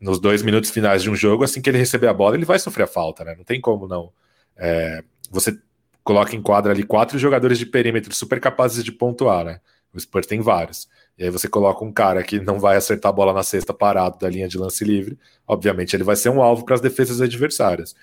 [0.00, 2.58] nos dois minutos finais de um jogo, assim que ele receber a bola, ele vai
[2.58, 3.34] sofrer a falta, né?
[3.36, 4.12] Não tem como não.
[4.56, 5.56] É, você
[6.04, 9.60] coloca em quadra ali quatro jogadores de perímetro super capazes de pontuar, né?
[9.92, 10.88] O Spurs tem vários.
[11.16, 14.18] E aí você coloca um cara que não vai acertar a bola na cesta parado
[14.18, 17.94] da linha de lance livre, obviamente ele vai ser um alvo para as defesas adversárias.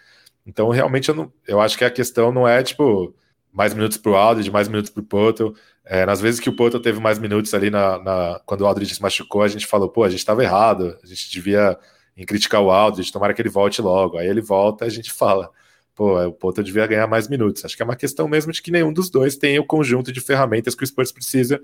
[0.46, 3.14] Então, realmente, eu, não, eu acho que a questão não é, tipo,
[3.52, 5.54] mais minutos para o Aldridge, mais minutos para o Porto.
[5.86, 8.96] É, nas vezes que o Porto teve mais minutos ali na, na, quando o Aldridge
[8.96, 11.78] se machucou, a gente falou, pô, a gente estava errado, a gente devia
[12.16, 14.18] em criticar o Aldridge, tomara que ele volte logo.
[14.18, 15.52] Aí ele volta, a gente fala,
[16.02, 17.64] pô, é, o Porto devia ganhar mais minutos.
[17.64, 20.20] Acho que é uma questão mesmo de que nenhum dos dois tem o conjunto de
[20.20, 21.62] ferramentas que o Spurs precisa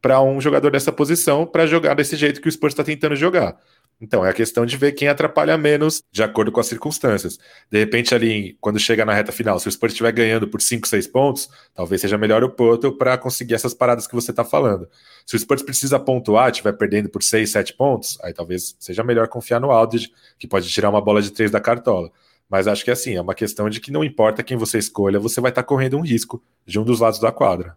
[0.00, 3.58] para um jogador dessa posição para jogar desse jeito que o Spurs está tentando jogar.
[4.00, 7.36] Então, é a questão de ver quem atrapalha menos de acordo com as circunstâncias.
[7.68, 10.86] De repente, ali, quando chega na reta final, se o Spurs estiver ganhando por 5,
[10.86, 14.88] 6 pontos, talvez seja melhor o Porto para conseguir essas paradas que você está falando.
[15.26, 19.26] Se o Spurs precisa pontuar, estiver perdendo por 6, 7 pontos, aí talvez seja melhor
[19.26, 22.12] confiar no Aldridge, que pode tirar uma bola de 3 da cartola.
[22.50, 25.40] Mas acho que assim, é uma questão de que não importa quem você escolha, você
[25.40, 27.76] vai estar tá correndo um risco de um dos lados da quadra.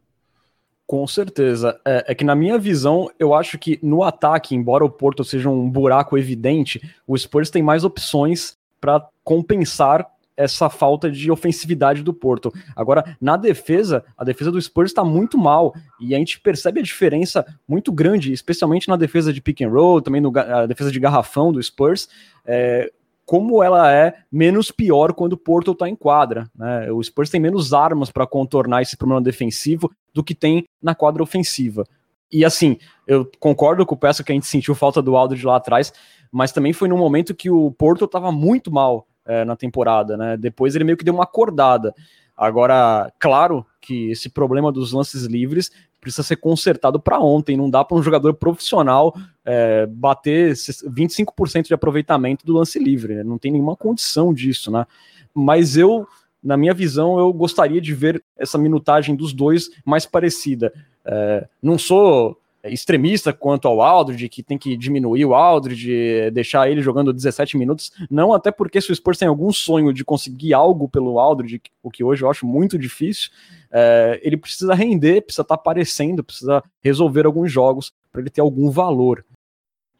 [0.88, 1.80] Com certeza.
[1.86, 5.50] É, é, que na minha visão, eu acho que no ataque, embora o Porto seja
[5.50, 10.06] um buraco evidente, o Spurs tem mais opções para compensar
[10.36, 12.52] essa falta de ofensividade do Porto.
[12.76, 16.84] Agora, na defesa, a defesa do Spurs está muito mal e a gente percebe a
[16.84, 21.52] diferença muito grande, especialmente na defesa de pick and roll, também na defesa de garrafão
[21.52, 22.10] do Spurs.
[22.46, 22.92] É,
[23.26, 26.50] como ela é menos pior quando o Porto está em quadra.
[26.56, 26.92] Né?
[26.92, 31.24] O Spurs tem menos armas para contornar esse problema defensivo do que tem na quadra
[31.24, 31.86] ofensiva.
[32.32, 35.58] E assim, eu concordo com o Peça que a gente sentiu falta do Aldridge lá
[35.58, 35.94] atrás,
[36.32, 40.36] mas também foi num momento que o Porto estava muito mal é, na temporada, né?
[40.36, 41.94] Depois ele meio que deu uma acordada.
[42.36, 45.70] Agora, claro que esse problema dos lances livres
[46.04, 47.56] precisa ser consertado para ontem.
[47.56, 53.16] Não dá para um jogador profissional é, bater 25% de aproveitamento do lance livre.
[53.16, 53.24] Né?
[53.24, 54.86] Não tem nenhuma condição disso, né?
[55.34, 56.06] Mas eu,
[56.44, 60.72] na minha visão, eu gostaria de ver essa minutagem dos dois mais parecida.
[61.06, 66.82] É, não sou extremista quanto ao Aldridge, que tem que diminuir o Aldridge, deixar ele
[66.82, 70.88] jogando 17 minutos, não até porque se o Spurs tem algum sonho de conseguir algo
[70.88, 73.30] pelo Aldridge, o que hoje eu acho muito difícil,
[73.72, 78.42] é, ele precisa render, precisa estar tá aparecendo, precisa resolver alguns jogos para ele ter
[78.42, 79.26] algum valor.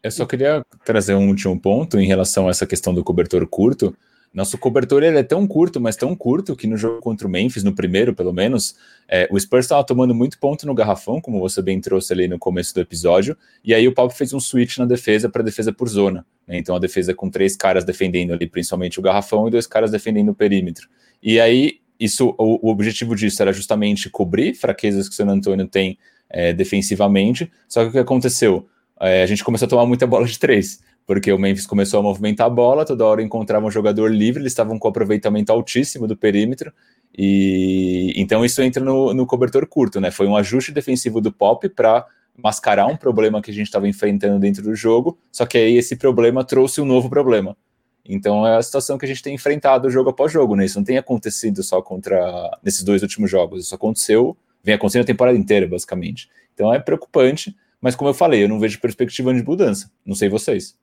[0.02, 3.96] Eu só queria trazer um último ponto em relação a essa questão do cobertor curto,
[4.34, 7.62] nosso cobertor ele é tão curto, mas tão curto, que no jogo contra o Memphis,
[7.62, 8.74] no primeiro pelo menos,
[9.08, 12.36] é, o Spurs estava tomando muito ponto no garrafão, como você bem trouxe ali no
[12.36, 15.88] começo do episódio, e aí o Pop fez um switch na defesa para defesa por
[15.88, 16.26] zona.
[16.48, 16.58] Né?
[16.58, 20.30] Então a defesa com três caras defendendo ali, principalmente o garrafão, e dois caras defendendo
[20.30, 20.88] o perímetro.
[21.22, 25.68] E aí, isso, o, o objetivo disso era justamente cobrir fraquezas que o San Antonio
[25.68, 25.96] tem
[26.28, 28.66] é, defensivamente, só que o que aconteceu?
[29.00, 32.02] É, a gente começou a tomar muita bola de três porque o Memphis começou a
[32.02, 36.16] movimentar a bola, toda hora encontrava um jogador livre, eles estavam com aproveitamento altíssimo do
[36.16, 36.72] perímetro,
[37.16, 40.10] e então isso entra no, no cobertor curto, né?
[40.10, 44.38] Foi um ajuste defensivo do Pop para mascarar um problema que a gente estava enfrentando
[44.38, 47.56] dentro do jogo, só que aí esse problema trouxe um novo problema.
[48.04, 50.64] Então é a situação que a gente tem enfrentado jogo após jogo, né?
[50.64, 55.06] Isso não tem acontecido só contra nesses dois últimos jogos, isso aconteceu, vem acontecendo a
[55.06, 56.28] temporada inteira, basicamente.
[56.52, 59.90] Então é preocupante, mas como eu falei, eu não vejo perspectiva de mudança.
[60.04, 60.76] Não sei vocês.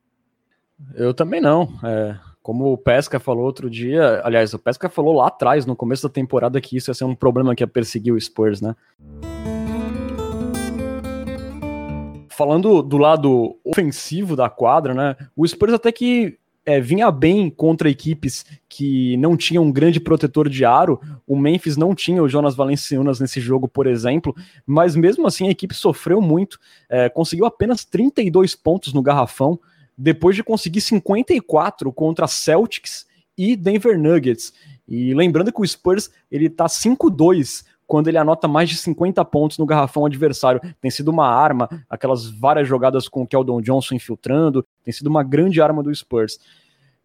[0.94, 1.68] Eu também não.
[1.84, 6.02] É, como o Pesca falou outro dia, aliás, o Pesca falou lá atrás, no começo
[6.02, 8.74] da temporada, que isso ia ser um problema que ia perseguir o Spurs, né?
[12.28, 15.16] Falando do lado ofensivo da quadra, né?
[15.36, 20.48] O Spurs até que é, vinha bem contra equipes que não tinham um grande protetor
[20.48, 21.00] de aro.
[21.26, 24.34] O Memphis não tinha o Jonas Valenciunas nesse jogo, por exemplo,
[24.66, 29.58] mas mesmo assim a equipe sofreu muito, é, conseguiu apenas 32 pontos no garrafão
[30.02, 33.06] depois de conseguir 54 contra Celtics
[33.38, 34.52] e Denver Nuggets.
[34.88, 39.58] E lembrando que o Spurs ele tá 5-2 quando ele anota mais de 50 pontos
[39.58, 40.60] no garrafão adversário.
[40.80, 45.22] Tem sido uma arma, aquelas várias jogadas com o Keldon Johnson infiltrando, tem sido uma
[45.22, 46.40] grande arma do Spurs.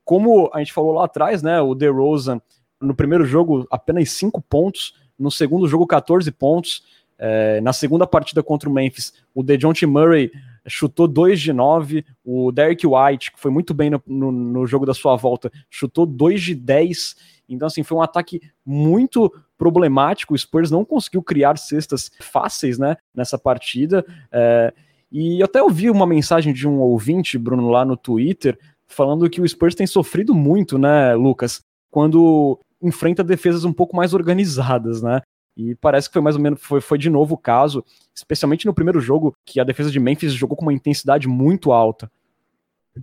[0.04, 2.42] Como a gente falou lá atrás, né, o DeRozan
[2.82, 6.84] no primeiro jogo apenas 5 pontos, no segundo jogo 14 pontos,
[7.20, 10.32] é, na segunda partida contra o Memphis, o DeJounte Murray
[10.68, 12.06] chutou 2 de 9.
[12.24, 16.06] O Derek White, que foi muito bem no, no, no, jogo da sua volta, chutou
[16.06, 17.16] 2 de 10.
[17.50, 20.34] Então, assim, foi um ataque muito problemático.
[20.34, 24.06] O Spurs não conseguiu criar cestas fáceis né, nessa partida.
[24.32, 24.74] É,
[25.12, 29.42] e eu até ouvi uma mensagem de um ouvinte, Bruno, lá no Twitter, falando que
[29.42, 35.22] o Spurs tem sofrido muito, né, Lucas, quando enfrenta defesas um pouco mais organizadas, né?
[35.58, 38.74] E parece que foi mais ou menos, foi, foi de novo o caso, especialmente no
[38.76, 42.12] primeiro jogo, que a defesa de Memphis jogou com uma intensidade muito alta.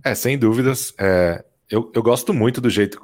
[0.03, 0.93] É, sem dúvidas.
[0.97, 3.01] É, eu, eu gosto muito do jeito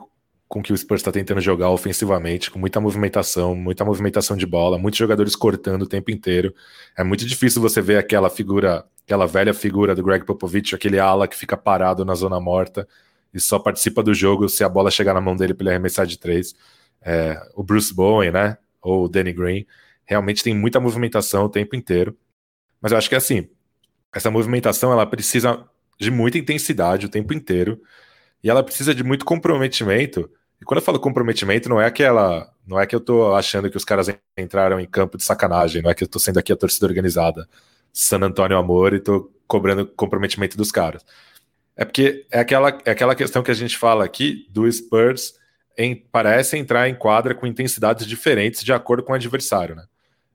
[0.47, 4.77] com que o Spurs está tentando jogar ofensivamente, com muita movimentação, muita movimentação de bola,
[4.77, 6.53] muitos jogadores cortando o tempo inteiro.
[6.97, 11.27] É muito difícil você ver aquela figura, aquela velha figura do Greg Popovich, aquele ala
[11.27, 12.87] que fica parado na zona morta
[13.33, 16.05] e só participa do jogo se a bola chegar na mão dele para ele arremessar
[16.05, 16.53] de três.
[17.01, 18.57] É, o Bruce Bowen, né?
[18.81, 19.65] Ou Danny Green,
[20.05, 22.17] realmente tem muita movimentação o tempo inteiro.
[22.81, 23.47] Mas eu acho que assim,
[24.13, 25.65] essa movimentação ela precisa
[25.99, 27.81] de muita intensidade o tempo inteiro
[28.43, 30.29] e ela precisa de muito comprometimento.
[30.59, 33.77] E quando eu falo comprometimento, não é aquela, não é que eu tô achando que
[33.77, 36.57] os caras entraram em campo de sacanagem, não é que eu tô sendo aqui a
[36.57, 37.47] torcida organizada,
[37.93, 41.05] San Antônio Amor e tô cobrando comprometimento dos caras.
[41.75, 45.33] É porque é aquela, é aquela questão que a gente fala aqui do Spurs
[45.81, 49.85] em, parece entrar em quadra com intensidades diferentes de acordo com o adversário, né?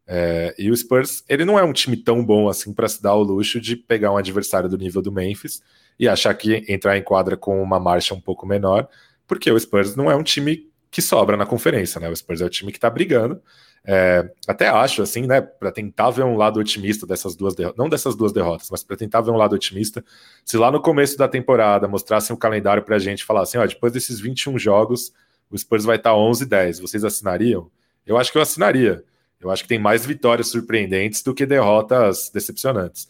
[0.08, 3.14] É, e o Spurs, ele não é um time tão bom assim para se dar
[3.14, 5.60] o luxo de pegar um adversário do nível do Memphis
[5.98, 8.88] e achar que entrar em quadra com uma marcha um pouco menor,
[9.26, 12.08] porque o Spurs não é um time que sobra na conferência, né?
[12.08, 13.40] O Spurs é o time que tá brigando.
[13.88, 17.88] É, até acho, assim, né, para tentar ver um lado otimista dessas duas derrotas, não
[17.88, 20.04] dessas duas derrotas, mas para tentar ver um lado otimista,
[20.44, 23.66] se lá no começo da temporada mostrassem um calendário para a gente falar assim, ó,
[23.66, 25.12] depois desses 21 jogos,
[25.50, 26.80] o Spurs vai estar 11-10.
[26.80, 27.70] Vocês assinariam?
[28.06, 29.04] Eu acho que eu assinaria.
[29.40, 33.08] Eu acho que tem mais vitórias surpreendentes do que derrotas decepcionantes.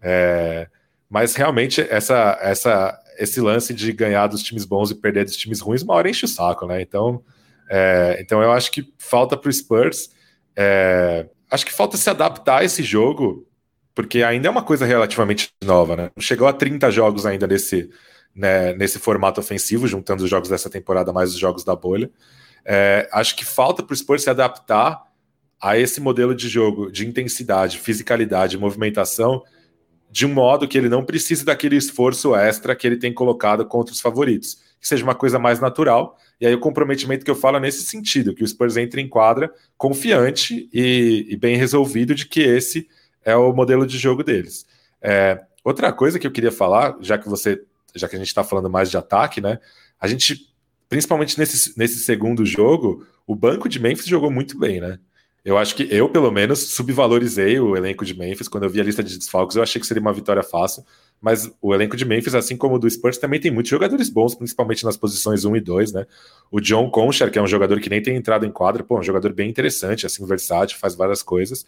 [0.00, 0.68] É,
[1.08, 5.60] mas realmente essa, essa, esse lance de ganhar dos times bons e perder dos times
[5.60, 6.82] ruins, uma hora enche o saco, né?
[6.82, 7.22] Então,
[7.68, 10.10] é, então eu acho que falta para o Spurs.
[10.56, 13.46] É, acho que falta se adaptar a esse jogo,
[13.94, 16.10] porque ainda é uma coisa relativamente nova, né?
[16.18, 17.90] Chegou a 30 jogos ainda desse,
[18.34, 22.10] né, nesse formato ofensivo, juntando os jogos dessa temporada mais os jogos da bolha.
[22.64, 25.02] É, acho que falta para o Spurs se adaptar
[25.60, 29.42] a esse modelo de jogo de intensidade, fisicalidade, movimentação,
[30.10, 33.94] de um modo que ele não precise daquele esforço extra que ele tem colocado contra
[33.94, 36.18] os favoritos, que seja uma coisa mais natural.
[36.40, 39.08] E aí o comprometimento que eu falo é nesse sentido, que o Spurs entre em
[39.08, 42.88] quadra confiante e, e bem resolvido de que esse
[43.24, 44.66] é o modelo de jogo deles.
[45.00, 47.62] É, outra coisa que eu queria falar, já que você,
[47.94, 49.58] já que a gente está falando mais de ataque, né?
[50.00, 50.52] A gente,
[50.88, 54.98] principalmente nesse, nesse segundo jogo, o banco de Memphis jogou muito bem, né?
[55.44, 58.46] Eu acho que eu, pelo menos, subvalorizei o elenco de Memphis.
[58.46, 60.84] Quando eu vi a lista de desfalques, eu achei que seria uma vitória fácil.
[61.20, 64.36] Mas o elenco de Memphis, assim como o do Spurs, também tem muitos jogadores bons,
[64.36, 66.06] principalmente nas posições 1 e 2, né?
[66.50, 69.02] O John Concher, que é um jogador que nem tem entrado em quadra, pô, um
[69.02, 71.66] jogador bem interessante, assim, versátil, faz várias coisas.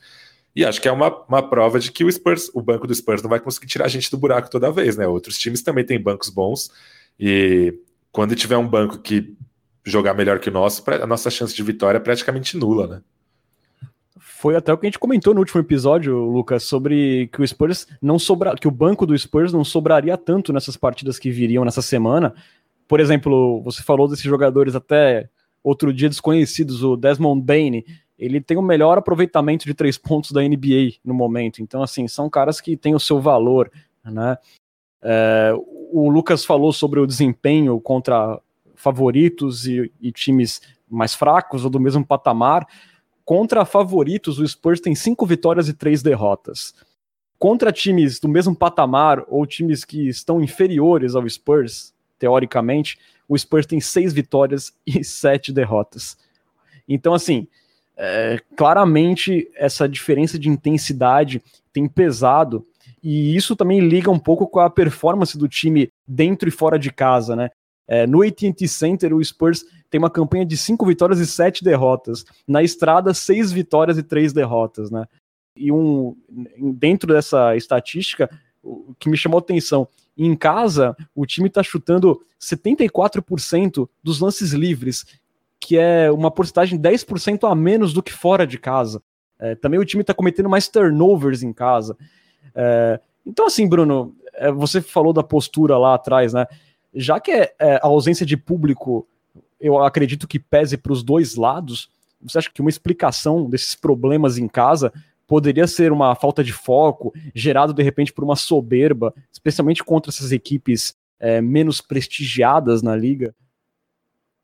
[0.55, 3.23] E acho que é uma, uma prova de que o Spurs, o banco do Spurs
[3.23, 5.07] não vai conseguir tirar a gente do buraco toda vez, né?
[5.07, 6.71] Outros times também têm bancos bons.
[7.19, 7.75] E
[8.13, 9.37] quando tiver um banco que
[9.85, 13.03] jogar melhor que o nosso, a nossa chance de vitória é praticamente nula, né?
[14.19, 17.87] Foi até o que a gente comentou no último episódio, Lucas, sobre que o Spurs
[18.01, 21.83] não sobra, que o banco do Spurs não sobraria tanto nessas partidas que viriam nessa
[21.83, 22.35] semana.
[22.87, 25.29] Por exemplo, você falou desses jogadores até
[25.63, 27.83] outro dia desconhecidos, o Desmond Bain,
[28.19, 31.61] ele tem o melhor aproveitamento de três pontos da NBA no momento.
[31.61, 33.71] Então, assim, são caras que têm o seu valor,
[34.05, 34.39] né?
[35.03, 35.53] É,
[35.93, 38.41] o Lucas falou sobre o desempenho contra
[38.75, 42.67] favoritos e, e times mais fracos ou do mesmo patamar.
[43.25, 46.75] Contra favoritos, o Spurs tem cinco vitórias e três derrotas.
[47.39, 52.99] Contra times do mesmo patamar ou times que estão inferiores ao Spurs, teoricamente,
[53.29, 56.17] o Spurs tem seis vitórias e sete derrotas.
[56.89, 57.47] Então, assim,
[57.97, 62.65] é, claramente essa diferença de intensidade tem pesado
[63.05, 66.91] e isso também liga um pouco com a performance do time dentro e fora de
[66.91, 67.51] casa, né?
[67.87, 72.25] É, no AT&T Center, o Spurs tem uma campanha de cinco vitórias e sete derrotas.
[72.49, 75.07] Na estrada, seis vitórias e três derrotas, né?
[75.55, 76.17] E um
[76.75, 78.31] dentro dessa estatística,
[78.63, 84.53] o que me chamou a atenção, em casa, o time está chutando 74% dos lances
[84.53, 85.05] livres,
[85.65, 89.03] que é uma porcentagem 10% a menos do que fora de casa.
[89.39, 91.97] É, também o time está cometendo mais turnovers em casa.
[92.55, 96.47] É, então, assim, Bruno, é, você falou da postura lá atrás, né?
[96.95, 99.07] já que é, é, a ausência de público,
[99.59, 101.89] eu acredito que pese para os dois lados,
[102.23, 104.93] você acha que uma explicação desses problemas em casa
[105.27, 110.31] poderia ser uma falta de foco, gerado de repente por uma soberba, especialmente contra essas
[110.31, 113.35] equipes é, menos prestigiadas na liga?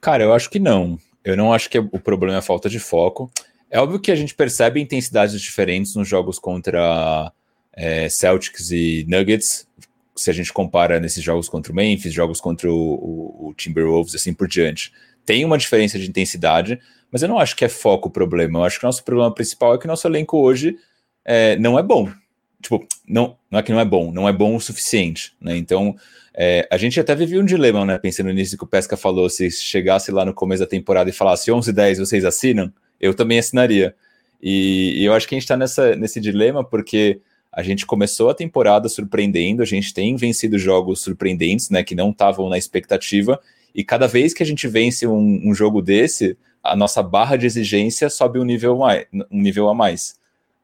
[0.00, 0.98] Cara, eu acho que não.
[1.24, 3.30] Eu não acho que o problema é a falta de foco.
[3.70, 7.32] É óbvio que a gente percebe intensidades diferentes nos jogos contra
[7.72, 9.68] é, Celtics e Nuggets,
[10.16, 14.14] se a gente compara nesses jogos contra o Memphis, jogos contra o, o, o, Timberwolves,
[14.14, 14.92] assim por diante.
[15.24, 16.78] Tem uma diferença de intensidade,
[17.10, 18.58] mas eu não acho que é foco o problema.
[18.58, 20.76] Eu acho que o nosso problema principal é que o nosso elenco hoje
[21.24, 22.10] é, não é bom.
[22.60, 25.56] Tipo, não, não é que não é bom, não é bom o suficiente, né?
[25.56, 25.96] Então,
[26.34, 27.98] é, a gente até vivia um dilema, né?
[27.98, 31.50] Pensando nisso que o Pesca falou, se chegasse lá no começo da temporada e falasse
[31.50, 33.94] 11 10 vocês assinam, eu também assinaria.
[34.42, 37.20] E, e eu acho que a gente está nesse dilema porque
[37.52, 42.10] a gente começou a temporada surpreendendo, a gente tem vencido jogos surpreendentes, né, que não
[42.10, 43.40] estavam na expectativa,
[43.74, 47.46] e cada vez que a gente vence um, um, jogo desse, a nossa barra de
[47.46, 50.18] exigência sobe um nível, mais, um nível a mais.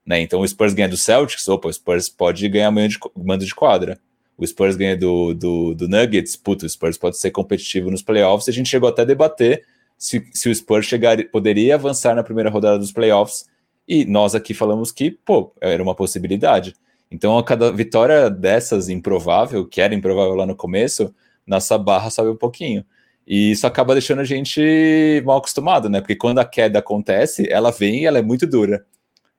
[0.06, 0.20] Né?
[0.20, 3.98] Então o Spurs ganha do Celtics, opa, o Spurs pode ganhar de, mando de quadra.
[4.38, 8.48] O Spurs ganha do, do, do Nuggets, puto, o Spurs pode ser competitivo nos playoffs.
[8.48, 9.64] A gente chegou até a debater
[9.98, 13.46] se, se o Spurs chegar, poderia avançar na primeira rodada dos playoffs
[13.88, 16.74] e nós aqui falamos que, pô, era uma possibilidade.
[17.10, 21.14] Então, a cada vitória dessas improvável, que era improvável lá no começo,
[21.46, 22.84] nossa barra sobe um pouquinho.
[23.26, 26.00] E isso acaba deixando a gente mal acostumado, né?
[26.00, 28.84] Porque quando a queda acontece, ela vem e ela é muito dura.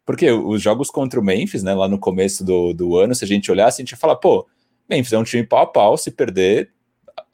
[0.08, 3.28] Porque os jogos contra o Memphis, né, lá no começo do, do ano, se a
[3.28, 4.48] gente olhasse, a gente ia falar, pô,
[4.90, 6.70] Memphis é um time pau a pau, se perder,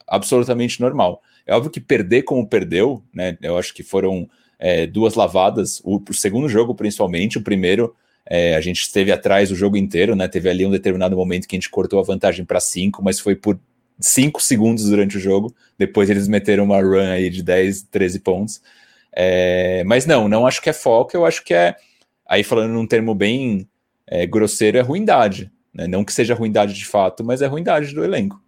[0.08, 1.22] absolutamente normal.
[1.46, 3.38] É óbvio que perder como perdeu, né?
[3.40, 7.94] Eu acho que foram é, duas lavadas, o, o, segundo jogo principalmente, o primeiro
[8.26, 10.26] é, a gente esteve atrás o jogo inteiro, né?
[10.26, 13.36] Teve ali um determinado momento que a gente cortou a vantagem para cinco, mas foi
[13.36, 13.56] por
[14.00, 15.54] cinco segundos durante o jogo.
[15.78, 18.60] Depois eles meteram uma run aí de 10, 13 pontos.
[19.14, 21.76] É, mas não, não acho que é foco, eu acho que é,
[22.26, 23.68] aí falando num termo bem
[24.06, 25.50] é, grosseiro, é ruindade.
[25.72, 25.86] Né?
[25.86, 28.40] Não que seja ruindade de fato, mas é ruindade do elenco.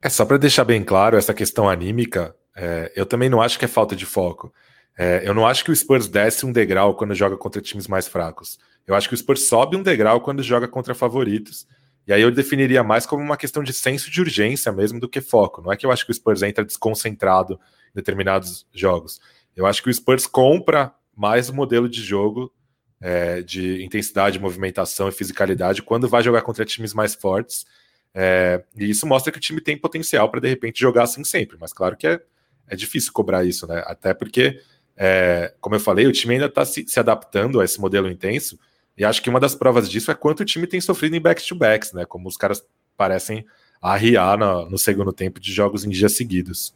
[0.00, 3.64] É só para deixar bem claro essa questão anímica, é, eu também não acho que
[3.64, 4.52] é falta de foco.
[4.96, 8.06] É, eu não acho que o Spurs desce um degrau quando joga contra times mais
[8.06, 8.58] fracos.
[8.86, 11.66] Eu acho que o Spurs sobe um degrau quando joga contra favoritos.
[12.06, 15.20] E aí eu definiria mais como uma questão de senso de urgência mesmo do que
[15.20, 15.62] foco.
[15.62, 19.20] Não é que eu acho que o Spurs entra desconcentrado em determinados jogos.
[19.56, 22.52] Eu acho que o Spurs compra mais o modelo de jogo
[23.06, 27.66] é, de intensidade, movimentação e fisicalidade quando vai jogar contra times mais fortes.
[28.14, 31.58] É, e isso mostra que o time tem potencial para de repente jogar assim sempre.
[31.60, 32.18] Mas claro que é,
[32.66, 33.84] é difícil cobrar isso, né?
[33.86, 34.58] Até porque,
[34.96, 38.58] é, como eu falei, o time ainda está se, se adaptando a esse modelo intenso
[38.96, 41.92] E acho que uma das provas disso é quanto o time tem sofrido em back-to-backs,
[41.92, 42.06] né?
[42.06, 42.64] Como os caras
[42.96, 43.44] parecem
[43.82, 46.74] arriar no, no segundo tempo de jogos em dias seguidos.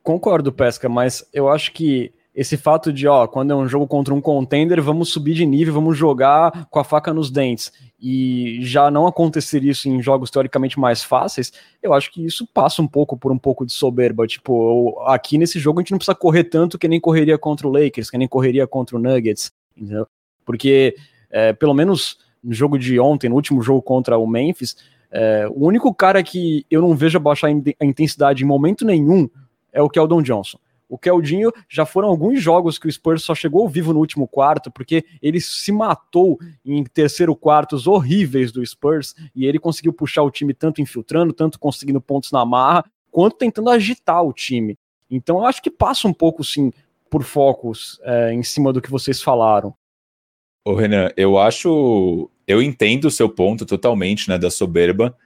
[0.00, 4.14] Concordo, Pesca, mas eu acho que esse fato de, ó, quando é um jogo contra
[4.14, 8.92] um contender, vamos subir de nível, vamos jogar com a faca nos dentes, e já
[8.92, 13.18] não acontecer isso em jogos teoricamente mais fáceis, eu acho que isso passa um pouco
[13.18, 14.24] por um pouco de soberba.
[14.24, 17.72] Tipo, aqui nesse jogo a gente não precisa correr tanto que nem correria contra o
[17.72, 20.06] Lakers, que nem correria contra o Nuggets, entendeu?
[20.46, 20.94] Porque,
[21.32, 24.76] é, pelo menos no jogo de ontem, no último jogo contra o Memphis,
[25.10, 29.28] é, o único cara que eu não vejo baixar a intensidade em momento nenhum
[29.72, 30.58] é o Keldon Johnson.
[30.88, 34.70] O Keldinho já foram alguns jogos que o Spurs só chegou vivo no último quarto,
[34.70, 40.30] porque ele se matou em terceiro quartos horríveis do Spurs e ele conseguiu puxar o
[40.30, 44.78] time tanto infiltrando, tanto conseguindo pontos na marra, quanto tentando agitar o time.
[45.10, 46.72] Então eu acho que passa um pouco, sim,
[47.10, 49.74] por focos é, em cima do que vocês falaram.
[50.64, 52.30] Ô Renan, eu acho.
[52.46, 55.16] Eu entendo o seu ponto totalmente, né, da soberba.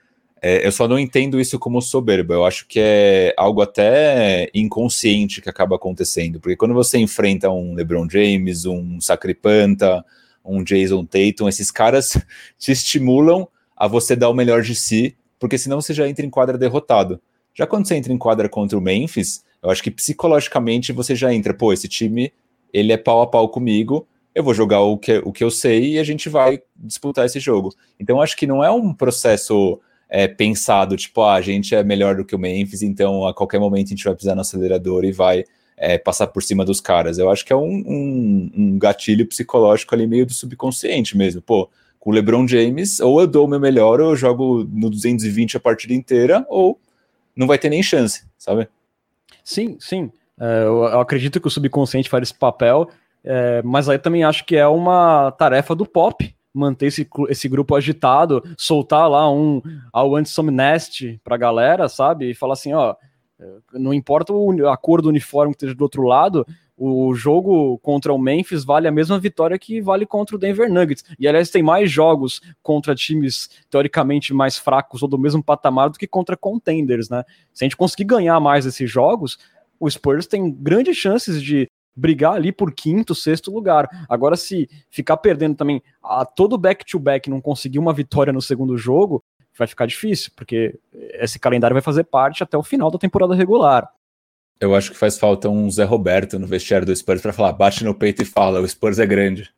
[0.45, 2.35] É, eu só não entendo isso como soberba.
[2.35, 6.41] Eu acho que é algo até inconsciente que acaba acontecendo.
[6.41, 10.05] Porque quando você enfrenta um LeBron James, um Sacripanta,
[10.45, 12.19] um Jason Tatum, esses caras
[12.59, 16.31] te estimulam a você dar o melhor de si, porque senão você já entra em
[16.31, 17.21] quadra derrotado.
[17.55, 21.33] Já quando você entra em quadra contra o Memphis, eu acho que psicologicamente você já
[21.33, 22.33] entra, pô, esse time,
[22.73, 25.95] ele é pau a pau comigo, eu vou jogar o que, o que eu sei
[25.95, 27.73] e a gente vai disputar esse jogo.
[28.01, 29.79] Então, acho que não é um processo
[30.15, 33.59] é, pensado, tipo, ah, a gente é melhor do que o Memphis, então a qualquer
[33.59, 35.43] momento a gente vai pisar no acelerador e vai
[35.75, 37.17] é, passar por cima dos caras.
[37.17, 41.41] Eu acho que é um, um, um, gatilho psicológico ali meio do subconsciente mesmo.
[41.41, 41.67] Pô,
[41.99, 45.57] com o LeBron James, ou eu dou o meu melhor, ou eu jogo no 220
[45.57, 46.79] a partida inteira, ou
[47.35, 48.69] não vai ter nem chance, sabe?
[49.43, 50.13] Sim, sim.
[50.39, 52.91] É, eu, acredito que o subconsciente faz esse papel,
[53.25, 57.75] é, mas aí também acho que é uma tarefa do pop manter esse, esse grupo
[57.75, 62.31] agitado, soltar lá um ao anti-somnest pra galera, sabe?
[62.31, 62.95] E falar assim, ó,
[63.73, 64.33] não importa
[64.71, 66.47] a cor do uniforme que esteja do outro lado,
[66.77, 71.05] o jogo contra o Memphis vale a mesma vitória que vale contra o Denver Nuggets.
[71.19, 75.99] E aliás, tem mais jogos contra times teoricamente mais fracos ou do mesmo patamar do
[75.99, 77.25] que contra contenders, né?
[77.53, 79.39] Se a gente conseguir ganhar mais esses jogos,
[79.79, 83.89] o Spurs tem grandes chances de brigar ali por quinto, sexto lugar.
[84.09, 89.23] Agora, se ficar perdendo também a todo back-to-back não conseguir uma vitória no segundo jogo,
[89.57, 93.91] vai ficar difícil, porque esse calendário vai fazer parte até o final da temporada regular.
[94.61, 97.85] Eu acho que faz falta um Zé Roberto no vestiário do Spurs para falar, bate
[97.85, 99.53] no peito e fala, o Spurs é grande.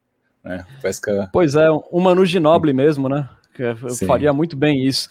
[0.44, 1.28] É, que...
[1.32, 3.28] Pois é, um Manu Ginobili mesmo, né?
[3.54, 3.74] Que
[4.06, 5.08] faria muito bem isso.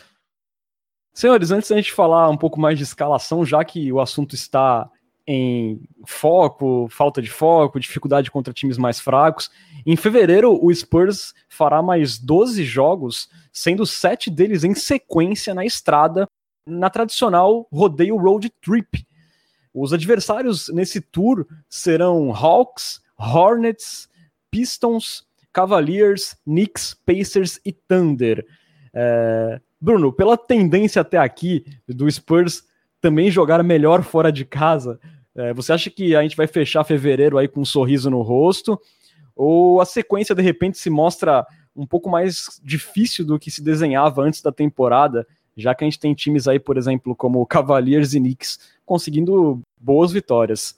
[1.13, 4.89] Senhores, antes da gente falar um pouco mais de escalação, já que o assunto está
[5.27, 9.49] em foco, falta de foco, dificuldade contra times mais fracos.
[9.85, 16.27] Em fevereiro, o Spurs fará mais 12 jogos, sendo sete deles em sequência na estrada,
[16.67, 19.05] na tradicional rodeio road trip.
[19.73, 24.07] Os adversários nesse tour serão Hawks, Hornets,
[24.51, 28.45] Pistons, Cavaliers, Knicks, Pacers e Thunder.
[28.93, 29.59] É...
[29.79, 32.63] Bruno, pela tendência até aqui do Spurs
[33.01, 34.97] também jogar melhor fora de casa.
[35.35, 38.79] É, você acha que a gente vai fechar fevereiro aí com um sorriso no rosto?
[39.35, 44.21] Ou a sequência de repente se mostra um pouco mais difícil do que se desenhava
[44.21, 45.25] antes da temporada,
[45.57, 50.11] já que a gente tem times aí, por exemplo, como Cavaliers e Knicks conseguindo boas
[50.11, 50.77] vitórias?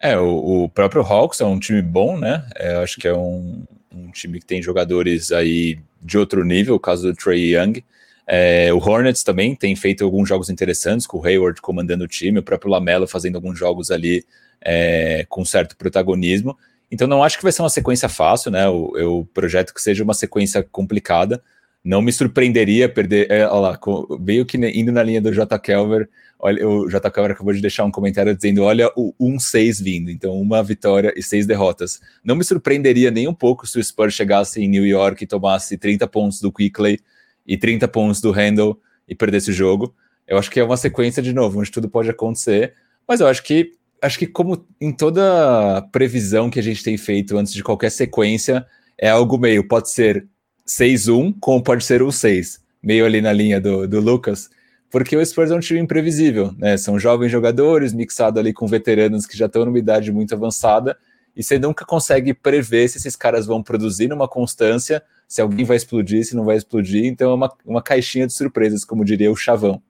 [0.00, 2.46] É, o, o próprio Hawks é um time bom, né?
[2.56, 6.80] É, acho que é um, um time que tem jogadores aí de outro nível, o
[6.80, 7.84] caso do Trey Young.
[8.26, 12.38] É, o Hornets também tem feito alguns jogos interessantes, com o Hayward comandando o time,
[12.38, 14.24] o próprio Lamelo fazendo alguns jogos ali
[14.60, 16.56] é, com certo protagonismo.
[16.90, 18.66] Então não acho que vai ser uma sequência fácil, né?
[18.66, 21.42] Eu, eu projeto que seja uma sequência complicada.
[21.84, 23.30] Não me surpreenderia perder.
[23.30, 23.80] É, olha lá,
[24.20, 25.58] veio que indo na linha do J.
[25.58, 26.08] Kelver.
[26.38, 27.10] Olha, o J.
[27.10, 30.10] Kelver acabou de deixar um comentário dizendo: olha o 1-6 vindo.
[30.10, 32.00] Então, uma vitória e seis derrotas.
[32.22, 35.76] Não me surpreenderia nem um pouco se o Spurs chegasse em New York e tomasse
[35.76, 37.00] 30 pontos do Quickley
[37.46, 38.78] e 30 pontos do Handle
[39.08, 39.94] e perder esse jogo.
[40.26, 42.74] Eu acho que é uma sequência de novo, onde tudo pode acontecer,
[43.06, 47.38] mas eu acho que acho que como em toda previsão que a gente tem feito
[47.38, 48.66] antes de qualquer sequência,
[48.98, 50.26] é algo meio, pode ser
[50.66, 54.50] 6-1, como pode ser um 6, meio ali na linha do, do Lucas,
[54.90, 56.76] porque o Spurs é um time imprevisível, né?
[56.76, 60.96] São jovens jogadores mixado ali com veteranos que já estão numa idade muito avançada,
[61.34, 65.76] e você nunca consegue prever se esses caras vão produzir numa constância se alguém vai
[65.76, 67.04] explodir, se não vai explodir.
[67.06, 69.82] Então é uma, uma caixinha de surpresas, como diria o Chavão.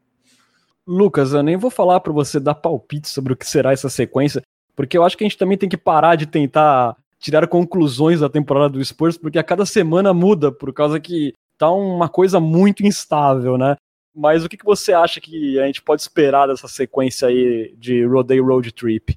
[0.87, 4.43] Lucas, eu nem vou falar para você dar palpite sobre o que será essa sequência,
[4.74, 8.28] porque eu acho que a gente também tem que parar de tentar tirar conclusões da
[8.28, 12.85] temporada do Spurs, porque a cada semana muda, por causa que tá uma coisa muito
[12.85, 13.76] instável, né?
[14.14, 18.05] Mas o que, que você acha que a gente pode esperar dessa sequência aí de
[18.05, 19.16] Roday Road Trip?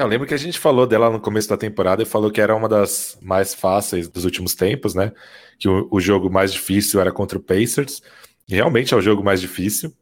[0.00, 2.56] Eu lembro que a gente falou dela no começo da temporada e falou que era
[2.56, 5.12] uma das mais fáceis dos últimos tempos, né?
[5.58, 8.00] Que o, o jogo mais difícil era contra o Pacers.
[8.48, 9.94] E realmente é o jogo mais difícil.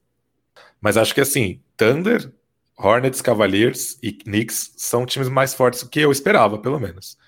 [0.80, 2.32] Mas acho que assim, Thunder,
[2.78, 7.18] Hornets, Cavaliers e Knicks são times mais fortes do que eu esperava, pelo menos.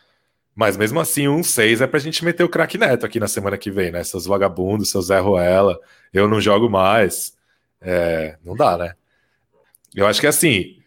[0.55, 3.59] Mas mesmo assim, um 6 é pra gente meter o craque neto aqui na semana
[3.59, 4.05] que vem, né?
[4.05, 5.77] Seus vagabundos, seus Zé Ruela,
[6.15, 7.37] eu não jogo mais.
[7.81, 8.95] É, não dá, né?
[9.93, 10.80] Eu acho que assim,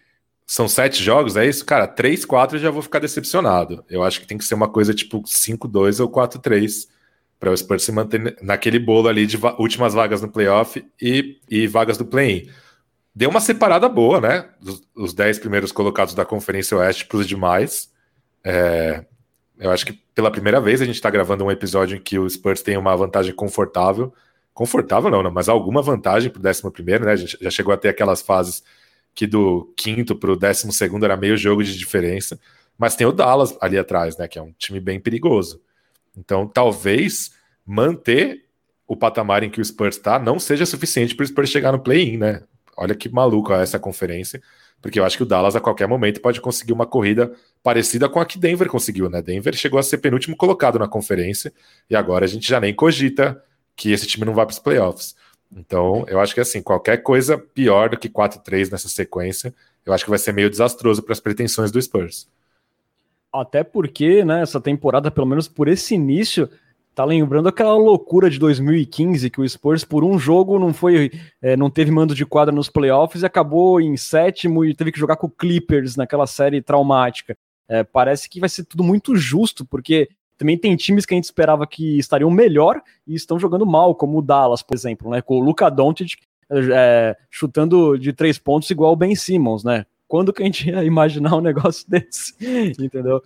[0.46, 1.66] são sete jogos, é isso?
[1.66, 3.84] Cara, 3, 4 eu já vou ficar decepcionado.
[3.90, 6.88] Eu acho que tem que ser uma coisa tipo 5-2 ou 4-3
[7.40, 11.68] para o Spurs se manter naquele bolo ali de últimas vagas no playoff e, e
[11.68, 12.50] vagas do play-in.
[13.16, 14.50] Deu uma separada boa, né?
[14.62, 17.92] Os, os 10 primeiros colocados da Conferência Oeste para os demais.
[18.44, 19.06] É,
[19.60, 22.30] eu acho que pela primeira vez a gente está gravando um episódio em que o
[22.30, 24.14] Spurs tem uma vantagem confortável.
[24.54, 27.12] Confortável não, não mas alguma vantagem para o 11 primeiro, né?
[27.12, 28.64] A gente já chegou a ter aquelas fases
[29.14, 32.40] que do quinto para o décimo segundo era meio jogo de diferença,
[32.78, 35.62] mas tem o Dallas ali atrás, né, que é um time bem perigoso.
[36.18, 37.32] Então, talvez
[37.66, 38.46] manter
[38.88, 41.80] o patamar em que o Spurs está não seja suficiente para o Spurs chegar no
[41.80, 42.44] play-in, né?
[42.76, 44.42] Olha que maluco essa conferência,
[44.82, 48.20] porque eu acho que o Dallas a qualquer momento pode conseguir uma corrida parecida com
[48.20, 49.22] a que Denver conseguiu, né?
[49.22, 51.54] Denver chegou a ser penúltimo colocado na conferência
[51.90, 53.42] e agora a gente já nem cogita
[53.76, 55.16] que esse time não vá para os playoffs.
[55.56, 59.54] Então, eu acho que assim, qualquer coisa pior do que 4-3 nessa sequência,
[59.86, 62.28] eu acho que vai ser meio desastroso para as pretensões do Spurs.
[63.32, 66.50] Até porque, né, essa temporada, pelo menos por esse início,
[66.94, 71.58] tá lembrando aquela loucura de 2015 que o Spurs por um jogo não foi, é,
[71.58, 75.16] não teve mando de quadra nos playoffs e acabou em sétimo e teve que jogar
[75.16, 77.36] com o Clippers naquela série traumática.
[77.68, 81.26] É, parece que vai ser tudo muito justo porque também tem times que a gente
[81.26, 85.22] esperava que estariam melhor e estão jogando mal, como o Dallas, por exemplo, né?
[85.22, 86.18] Com o Luca Doncic
[86.52, 89.86] é, chutando de três pontos igual o Ben Simmons, né?
[90.08, 92.34] Quando que a gente ia imaginar um negócio desse?
[92.80, 93.22] Entendeu?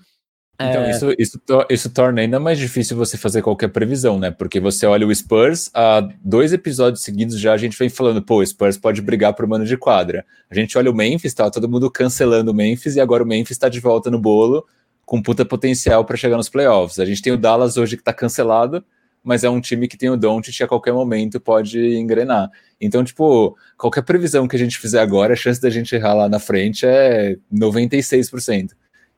[0.59, 0.89] Então, é...
[0.89, 4.31] isso, isso, isso torna ainda mais difícil você fazer qualquer previsão, né?
[4.31, 8.37] Porque você olha o Spurs, há dois episódios seguidos já a gente vem falando, pô,
[8.37, 10.25] o Spurs pode brigar por mano de quadra.
[10.49, 13.51] A gente olha o Memphis, tá todo mundo cancelando o Memphis e agora o Memphis
[13.51, 14.65] está de volta no bolo
[15.07, 16.99] com puta potencial para chegar nos playoffs.
[16.99, 18.83] A gente tem o Dallas hoje que está cancelado,
[19.23, 22.51] mas é um time que tem o Doncic e a qualquer momento pode engrenar.
[22.79, 26.27] Então, tipo, qualquer previsão que a gente fizer agora, a chance da gente errar lá
[26.27, 28.71] na frente é 96%.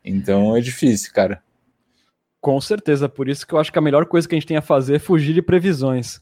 [0.05, 1.41] Então é difícil, cara.
[2.39, 4.57] Com certeza, por isso que eu acho que a melhor coisa que a gente tem
[4.57, 6.21] a fazer é fugir de previsões.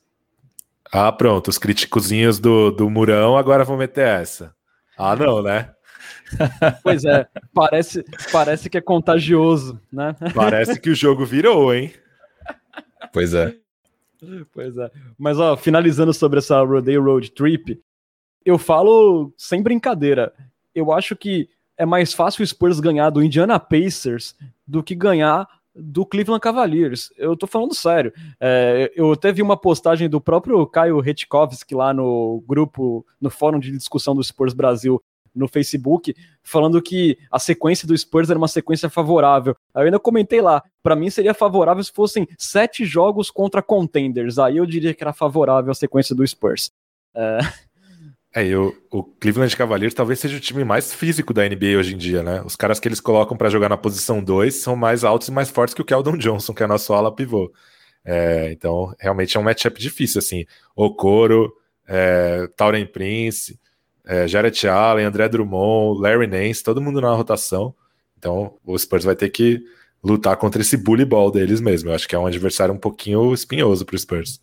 [0.90, 4.56] Ah, pronto, os criticozinhos do, do Murão agora vão meter essa.
[4.98, 5.72] Ah, não, né?
[6.84, 10.16] Pois é, parece, parece que é contagioso, né?
[10.34, 11.94] Parece que o jogo virou, hein?
[13.14, 13.56] Pois é.
[14.54, 14.92] Pois é.
[15.18, 17.80] Mas, ó, finalizando sobre essa Rodeo Road Trip,
[18.46, 20.34] eu falo sem brincadeira.
[20.74, 25.48] Eu acho que é mais fácil o Spurs ganhar do Indiana Pacers do que ganhar
[25.76, 27.12] do Cleveland Cavaliers.
[27.18, 28.12] Eu tô falando sério.
[28.40, 33.60] É, eu até vi uma postagem do próprio Caio Retkovski lá no grupo, no fórum
[33.60, 35.02] de discussão do Spurs Brasil,
[35.38, 39.56] no Facebook, falando que a sequência do Spurs era uma sequência favorável.
[39.74, 44.40] Aí eu ainda comentei lá, para mim seria favorável se fossem sete jogos contra contenders.
[44.40, 46.72] Aí eu diria que era favorável a sequência do Spurs.
[47.16, 47.40] É,
[48.36, 52.22] é o Cleveland Cavaliers talvez seja o time mais físico da NBA hoje em dia,
[52.22, 52.42] né?
[52.46, 55.50] Os caras que eles colocam para jogar na posição 2 são mais altos e mais
[55.50, 57.52] fortes que o Keldon Johnson, que é nosso ala pivô.
[58.06, 60.46] É, então, realmente é um matchup difícil, assim.
[60.76, 61.54] Okoro,
[61.88, 63.60] é, Tauren Prince,
[64.08, 67.76] é, Jared Allen, André Drummond, Larry Nance, todo mundo na rotação.
[68.18, 69.62] Então o Spurs vai ter que
[70.02, 71.90] lutar contra esse bully ball deles mesmo.
[71.90, 74.42] Eu acho que é um adversário um pouquinho espinhoso para o Spurs.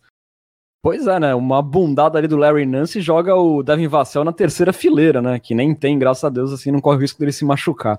[0.83, 1.33] Pois é, né?
[1.33, 5.39] Uma bundada ali do Larry Nance joga o Devin Vassell na terceira fileira, né?
[5.39, 7.97] Que nem tem, graças a Deus, assim, não corre o risco dele se machucar.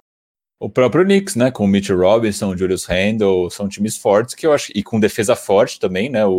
[0.61, 1.51] O próprio Knicks, né?
[1.51, 4.71] Com o Mitch Robinson, o Julius Randle, são times fortes que eu acho.
[4.73, 6.25] E com defesa forte também, né?
[6.25, 6.31] O,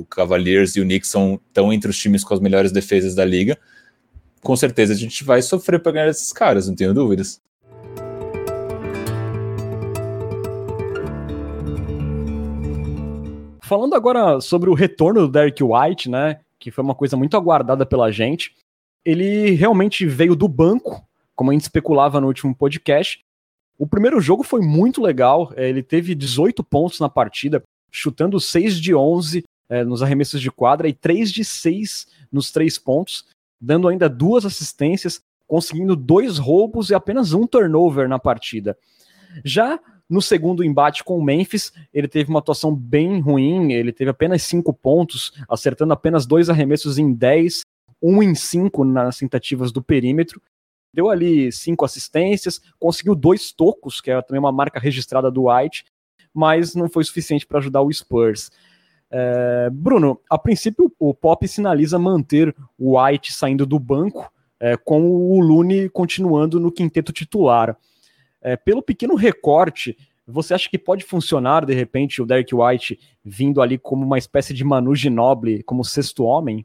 [0.00, 3.24] o Cavaliers e o Knicks são, estão entre os times com as melhores defesas da
[3.26, 3.58] liga
[4.42, 7.40] com certeza a gente vai sofrer para ganhar esses caras, não tenho dúvidas.
[13.62, 17.86] Falando agora sobre o retorno do Derek White, né, que foi uma coisa muito aguardada
[17.86, 18.52] pela gente,
[19.04, 23.20] ele realmente veio do banco, como a gente especulava no último podcast.
[23.78, 28.80] O primeiro jogo foi muito legal, é, ele teve 18 pontos na partida, chutando 6
[28.80, 33.24] de 11 é, nos arremessos de quadra e 3 de 6 nos três pontos
[33.60, 38.76] dando ainda duas assistências, conseguindo dois roubos e apenas um turnover na partida.
[39.44, 39.78] Já
[40.10, 44.42] No segundo embate com o Memphis, ele teve uma atuação bem ruim, ele teve apenas
[44.42, 47.62] 5 pontos, acertando apenas dois arremessos em 10,
[48.02, 50.42] um em 5 nas tentativas do perímetro.
[50.92, 55.84] Deu ali cinco assistências, conseguiu dois tocos, que é também uma marca registrada do White,
[56.34, 58.50] mas não foi suficiente para ajudar o Spurs.
[59.10, 65.02] É, Bruno, a princípio o Pop sinaliza manter o White saindo do banco, é, com
[65.02, 67.76] o Lune continuando no quinteto titular.
[68.40, 69.96] É, pelo pequeno recorte,
[70.26, 74.54] você acha que pode funcionar, de repente, o Derek White vindo ali como uma espécie
[74.54, 76.64] de Manu Ginobili, como sexto homem?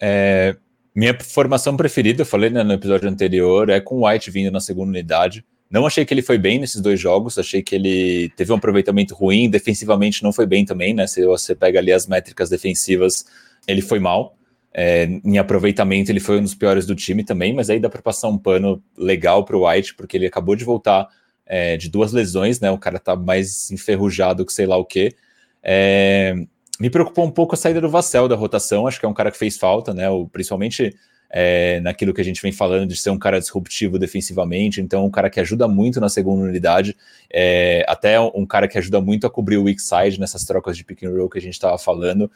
[0.00, 0.56] É,
[0.94, 4.60] minha formação preferida, eu falei né, no episódio anterior, é com o White vindo na
[4.60, 5.44] segunda unidade.
[5.70, 9.14] Não achei que ele foi bem nesses dois jogos, achei que ele teve um aproveitamento
[9.14, 11.06] ruim, defensivamente não foi bem também, né?
[11.06, 13.26] Se você pega ali as métricas defensivas,
[13.66, 14.36] ele foi mal.
[14.72, 18.02] É, em aproveitamento, ele foi um dos piores do time também, mas aí dá para
[18.02, 21.08] passar um pano legal para o White, porque ele acabou de voltar
[21.46, 22.70] é, de duas lesões, né?
[22.70, 25.16] O cara tá mais enferrujado que sei lá o quê.
[25.62, 26.34] É,
[26.78, 29.30] me preocupou um pouco a saída do Vassell da rotação, acho que é um cara
[29.30, 30.08] que fez falta, né?
[30.10, 30.94] O, principalmente
[31.30, 35.10] é, naquilo que a gente vem falando de ser um cara disruptivo defensivamente, então um
[35.10, 36.96] cara que ajuda muito na segunda unidade,
[37.30, 40.84] é, até um cara que ajuda muito a cobrir o weak side nessas trocas de
[40.84, 42.30] pick and roll que a gente estava falando.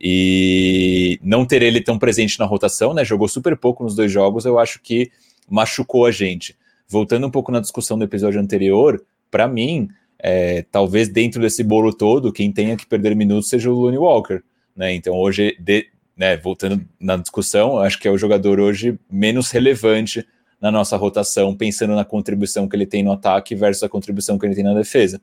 [0.00, 3.04] E não ter ele tão presente na rotação, né?
[3.04, 5.10] Jogou super pouco nos dois jogos, eu acho que
[5.48, 6.56] machucou a gente.
[6.88, 9.88] Voltando um pouco na discussão do episódio anterior, para mim,
[10.18, 14.42] é, talvez dentro desse bolo todo, quem tenha que perder minutos seja o Looney Walker.
[14.76, 14.94] Né?
[14.94, 15.86] Então, hoje, de,
[16.16, 20.26] né, voltando na discussão, acho que é o jogador hoje menos relevante
[20.60, 24.46] na nossa rotação, pensando na contribuição que ele tem no ataque versus a contribuição que
[24.46, 25.20] ele tem na defesa.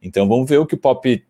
[0.00, 1.24] Então, vamos ver o que o Pop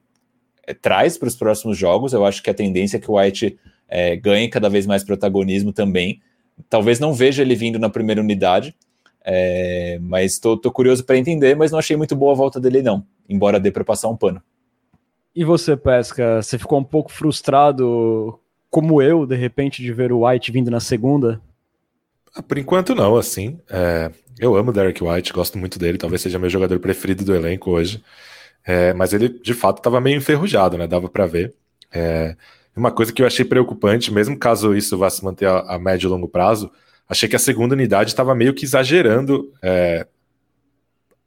[0.67, 2.13] é, traz para os próximos jogos.
[2.13, 3.59] Eu acho que a tendência é que o White
[3.89, 6.21] é, ganhe cada vez mais protagonismo também.
[6.69, 8.75] Talvez não veja ele vindo na primeira unidade,
[9.25, 13.07] é, mas estou curioso para entender, mas não achei muito boa a volta dele, não,
[13.29, 14.43] embora dê para passar um pano.
[15.35, 18.39] E você, Pesca, você ficou um pouco frustrado,
[18.75, 21.41] como eu, de repente, de ver o White vindo na segunda?
[22.49, 23.57] Por enquanto, não, assim.
[23.71, 27.71] É, eu amo Derek White, gosto muito dele, talvez seja meu jogador preferido do elenco
[27.71, 28.03] hoje.
[28.67, 30.89] É, mas ele, de fato, estava meio enferrujado, né?
[30.89, 31.55] Dava para ver.
[31.93, 32.35] É,
[32.75, 36.09] uma coisa que eu achei preocupante, mesmo caso isso vá se manter a, a médio
[36.09, 36.69] e longo prazo,
[37.09, 40.05] achei que a segunda unidade estava meio que exagerando é,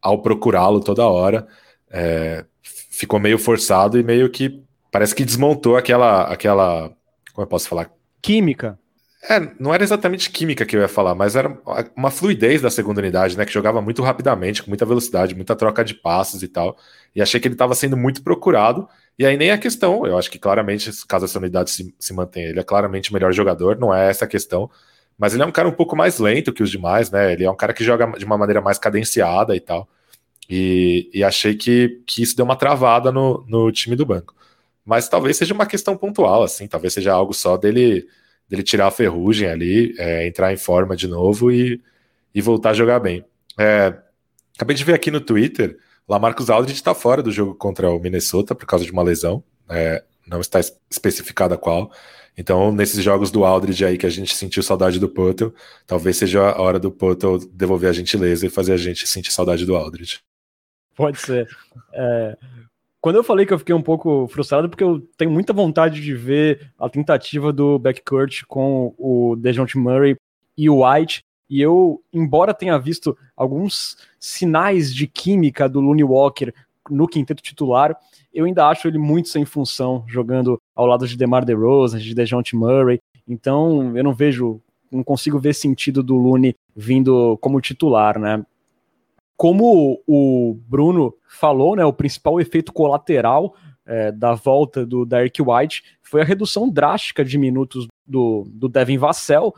[0.02, 1.48] ao procurá-lo toda hora.
[1.89, 6.97] É, ficou meio forçado e meio que parece que desmontou aquela, aquela,
[7.38, 7.92] como eu posso falar?
[8.20, 8.80] Química.
[9.30, 11.56] É, não era exatamente química que eu ia falar, mas era
[11.96, 13.46] uma fluidez da segunda unidade, né?
[13.46, 16.76] Que jogava muito rapidamente, com muita velocidade, muita troca de passes e tal.
[17.16, 18.90] E achei que ele estava sendo muito procurado.
[19.20, 22.50] E aí nem a questão, eu acho que claramente, caso essa unidade se, se mantenha,
[22.50, 24.68] ele é claramente o melhor jogador, não é essa a questão.
[25.16, 27.34] Mas ele é um cara um pouco mais lento que os demais, né?
[27.34, 29.88] Ele é um cara que joga de uma maneira mais cadenciada e tal.
[30.50, 34.34] E, e achei que, que isso deu uma travada no, no time do banco.
[34.88, 38.08] Mas talvez seja uma questão pontual, assim, talvez seja algo só dele
[38.48, 41.82] dele tirar a ferrugem ali, é, entrar em forma de novo e,
[42.34, 43.26] e voltar a jogar bem.
[43.60, 43.94] É,
[44.56, 45.78] acabei de ver aqui no Twitter,
[46.08, 49.44] lá Marcos Aldridge está fora do jogo contra o Minnesota por causa de uma lesão,
[49.70, 51.92] é, não está especificada qual.
[52.38, 55.54] Então, nesses jogos do Aldridge aí que a gente sentiu saudade do Potel,
[55.86, 59.66] talvez seja a hora do Potel devolver a gentileza e fazer a gente sentir saudade
[59.66, 60.22] do Aldridge.
[60.96, 61.50] Pode ser.
[61.94, 62.38] É,
[63.08, 66.14] quando eu falei que eu fiquei um pouco frustrado, porque eu tenho muita vontade de
[66.14, 70.18] ver a tentativa do backcourt com o DeJounte Murray
[70.58, 76.53] e o White, e eu, embora tenha visto alguns sinais de química do Looney Walker
[76.89, 77.95] no quinteto titular,
[78.34, 82.58] eu ainda acho ele muito sem função, jogando ao lado de DeMar DeRozan, de DeJounte
[82.58, 84.60] Murray, então eu não vejo,
[84.91, 88.45] não consigo ver sentido do Looney vindo como titular, né?
[89.38, 95.84] Como o Bruno falou, né, o principal efeito colateral é, da volta do Derek White
[96.02, 99.54] foi a redução drástica de minutos do, do Devin Vassell,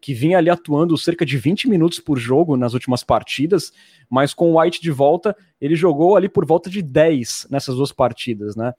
[0.00, 3.72] que vinha ali atuando cerca de 20 minutos por jogo nas últimas partidas,
[4.10, 7.92] mas com o White de volta, ele jogou ali por volta de 10 nessas duas
[7.92, 8.72] partidas, né?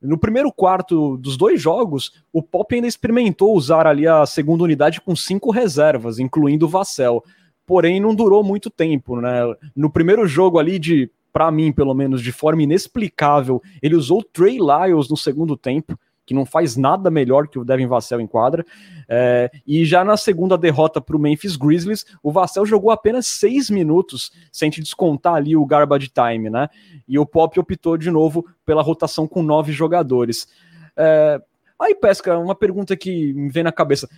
[0.00, 5.00] No primeiro quarto dos dois jogos, o Pop ainda experimentou usar ali a segunda unidade
[5.00, 7.22] com cinco reservas, incluindo o Vassell
[7.66, 9.40] porém não durou muito tempo, né?
[9.74, 14.58] No primeiro jogo ali de, para mim, pelo menos, de forma inexplicável, ele usou Trey
[14.58, 18.64] Lyles no segundo tempo, que não faz nada melhor que o Devin Vassell em quadra.
[19.08, 23.68] É, e já na segunda derrota para o Memphis Grizzlies, o Vassell jogou apenas seis
[23.68, 26.68] minutos, sem te descontar ali o garbage time, né?
[27.06, 30.48] E o Pop optou de novo pela rotação com nove jogadores.
[30.96, 31.40] É,
[31.78, 34.08] aí, Pesca, uma pergunta que me vem na cabeça.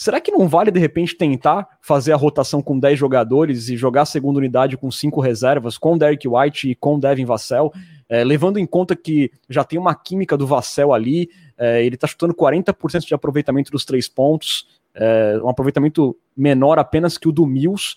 [0.00, 4.02] Será que não vale, de repente, tentar fazer a rotação com 10 jogadores e jogar
[4.02, 7.72] a segunda unidade com cinco reservas, com Derek White e com Devin Vassell,
[8.08, 11.28] é, levando em conta que já tem uma química do Vassell ali,
[11.58, 17.18] é, ele está chutando 40% de aproveitamento dos três pontos, é, um aproveitamento menor apenas
[17.18, 17.96] que o do Mills,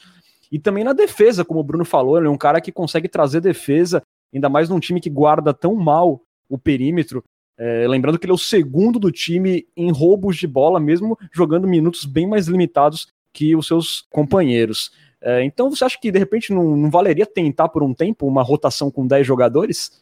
[0.51, 3.41] e também na defesa, como o Bruno falou, ele é um cara que consegue trazer
[3.41, 4.01] defesa,
[4.33, 7.23] ainda mais num time que guarda tão mal o perímetro,
[7.57, 11.67] é, lembrando que ele é o segundo do time em roubos de bola, mesmo jogando
[11.67, 14.91] minutos bem mais limitados que os seus companheiros.
[15.21, 18.41] É, então você acha que de repente não, não, valeria tentar por um tempo uma
[18.41, 20.01] rotação com 10 jogadores?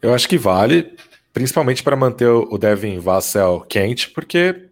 [0.00, 0.96] Eu acho que vale,
[1.32, 4.68] principalmente para manter o Devin Vassell quente, porque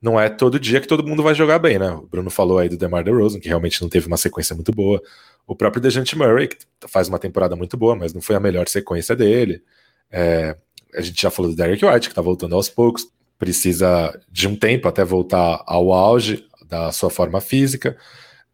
[0.00, 1.90] não é todo dia que todo mundo vai jogar bem, né?
[1.90, 5.00] O Bruno falou aí do DeMar DeRozan, que realmente não teve uma sequência muito boa.
[5.46, 6.56] O próprio DeJounte Murray, que
[6.88, 9.62] faz uma temporada muito boa, mas não foi a melhor sequência dele.
[10.10, 10.56] É,
[10.94, 14.54] a gente já falou do Derek White, que está voltando aos poucos, precisa de um
[14.54, 17.96] tempo até voltar ao auge da sua forma física.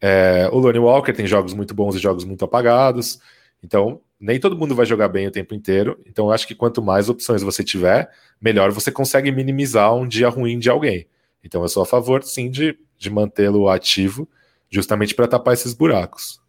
[0.01, 3.19] É, o Lonnie Walker tem jogos muito bons e jogos muito apagados,
[3.63, 5.99] então nem todo mundo vai jogar bem o tempo inteiro.
[6.07, 8.11] Então eu acho que quanto mais opções você tiver,
[8.41, 11.07] melhor você consegue minimizar um dia ruim de alguém.
[11.43, 14.29] Então eu sou a favor, sim, de, de mantê-lo ativo,
[14.71, 16.41] justamente para tapar esses buracos.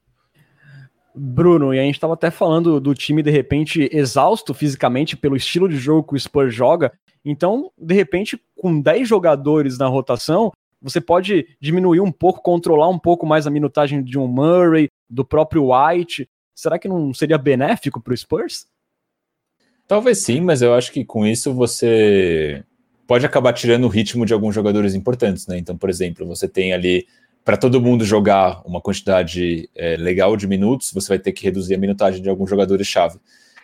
[1.21, 5.67] Bruno, e a gente estava até falando do time de repente exausto fisicamente pelo estilo
[5.67, 6.93] de jogo que o Spurs joga.
[7.25, 10.51] Então, de repente, com 10 jogadores na rotação,
[10.81, 15.25] você pode diminuir um pouco, controlar um pouco mais a minutagem de um Murray, do
[15.25, 16.29] próprio White.
[16.55, 18.65] Será que não seria benéfico para o Spurs?
[19.85, 22.63] Talvez sim, mas eu acho que com isso você
[23.05, 25.57] pode acabar tirando o ritmo de alguns jogadores importantes, né?
[25.57, 27.05] Então, por exemplo, você tem ali
[27.43, 31.75] para todo mundo jogar uma quantidade é, legal de minutos, você vai ter que reduzir
[31.75, 33.19] a minutagem de alguns jogadores-chave.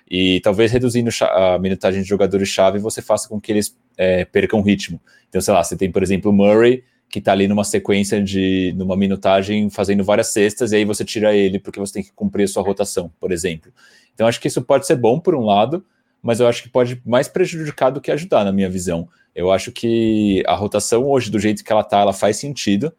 [0.09, 4.99] E talvez reduzindo a minutagem de jogadores-chave você faça com que eles é, percam ritmo.
[5.29, 8.73] Então, sei lá, você tem, por exemplo, o Murray, que está ali numa sequência de
[8.77, 12.43] numa minutagem fazendo várias cestas, e aí você tira ele porque você tem que cumprir
[12.43, 13.71] a sua rotação, por exemplo.
[14.13, 15.85] Então, acho que isso pode ser bom por um lado,
[16.21, 19.07] mas eu acho que pode mais prejudicar do que ajudar, na minha visão.
[19.35, 22.91] Eu acho que a rotação hoje, do jeito que ela está, ela faz sentido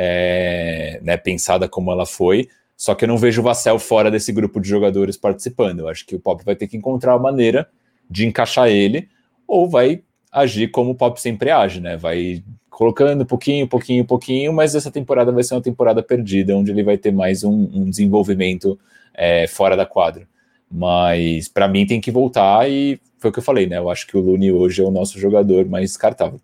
[0.00, 2.48] é, né, pensada como ela foi.
[2.76, 5.80] Só que eu não vejo o Vassell fora desse grupo de jogadores participando.
[5.80, 7.68] Eu acho que o Pop vai ter que encontrar uma maneira
[8.08, 9.08] de encaixar ele,
[9.46, 11.96] ou vai agir como o Pop sempre age, né?
[11.96, 16.84] Vai colocando pouquinho, pouquinho, pouquinho, mas essa temporada vai ser uma temporada perdida, onde ele
[16.84, 18.78] vai ter mais um, um desenvolvimento
[19.12, 20.28] é, fora da quadra.
[20.70, 23.78] Mas para mim tem que voltar e foi o que eu falei, né?
[23.78, 26.40] Eu acho que o Lune hoje é o nosso jogador mais descartável.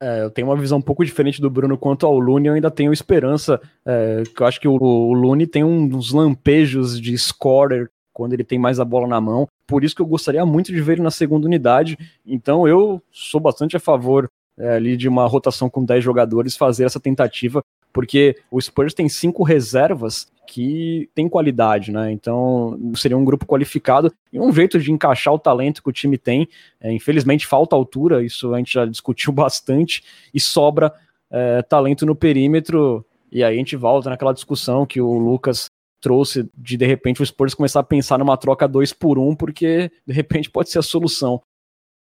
[0.00, 2.70] É, eu tenho uma visão um pouco diferente do Bruno quanto ao Lune, eu ainda
[2.70, 8.32] tenho esperança, é, eu acho que o, o Lune tem uns lampejos de scorer quando
[8.32, 10.92] ele tem mais a bola na mão, por isso que eu gostaria muito de ver
[10.92, 15.68] ele na segunda unidade, então eu sou bastante a favor é, ali de uma rotação
[15.68, 17.60] com 10 jogadores, fazer essa tentativa,
[17.98, 22.12] porque o Spurs tem cinco reservas que tem qualidade, né?
[22.12, 26.16] Então seria um grupo qualificado e um jeito de encaixar o talento que o time
[26.16, 26.48] tem.
[26.80, 30.94] É, infelizmente falta altura, isso a gente já discutiu bastante, e sobra
[31.28, 33.04] é, talento no perímetro.
[33.32, 35.66] E aí a gente volta naquela discussão que o Lucas
[36.00, 39.90] trouxe de de repente o Spurs começar a pensar numa troca dois por um, porque
[40.06, 41.42] de repente pode ser a solução.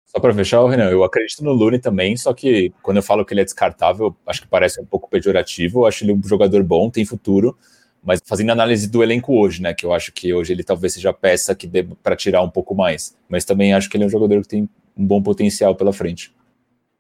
[0.08, 3.34] Só para fechar, Renan, eu acredito no Lune também, só que quando eu falo que
[3.34, 5.82] ele é descartável, acho que parece um pouco pejorativo.
[5.82, 7.58] Eu acho ele um jogador bom, tem futuro,
[8.02, 11.12] mas fazendo análise do elenco hoje, né, que eu acho que hoje ele talvez seja
[11.12, 14.10] peça que dê para tirar um pouco mais, mas também acho que ele é um
[14.10, 16.34] jogador que tem um bom potencial pela frente.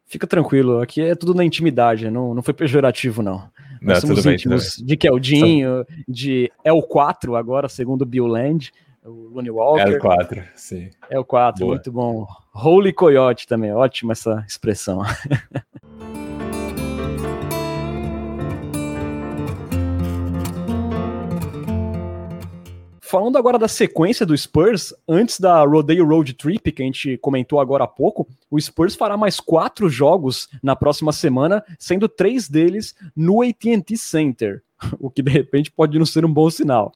[0.05, 3.37] Fica tranquilo, aqui é tudo na intimidade, não, não foi pejorativo, não.
[3.37, 3.49] não
[3.81, 8.71] Nós somos íntimos de Keldinho, de L4 agora, segundo Bill Land,
[9.07, 9.99] o Looney Walker.
[9.99, 10.89] L4, sim.
[11.09, 11.71] L4, Boa.
[11.73, 12.27] muito bom.
[12.53, 15.01] Holy Coyote também, ótima essa expressão.
[22.99, 27.61] Falando agora da sequência do Spurs, antes da Rodeo Road Trip, que a gente comentou
[27.61, 32.93] agora há pouco, o Spurs fará mais quatro jogos na próxima semana, sendo três deles
[33.15, 34.61] no AT&T Center,
[34.99, 36.91] o que de repente pode não ser um bom sinal.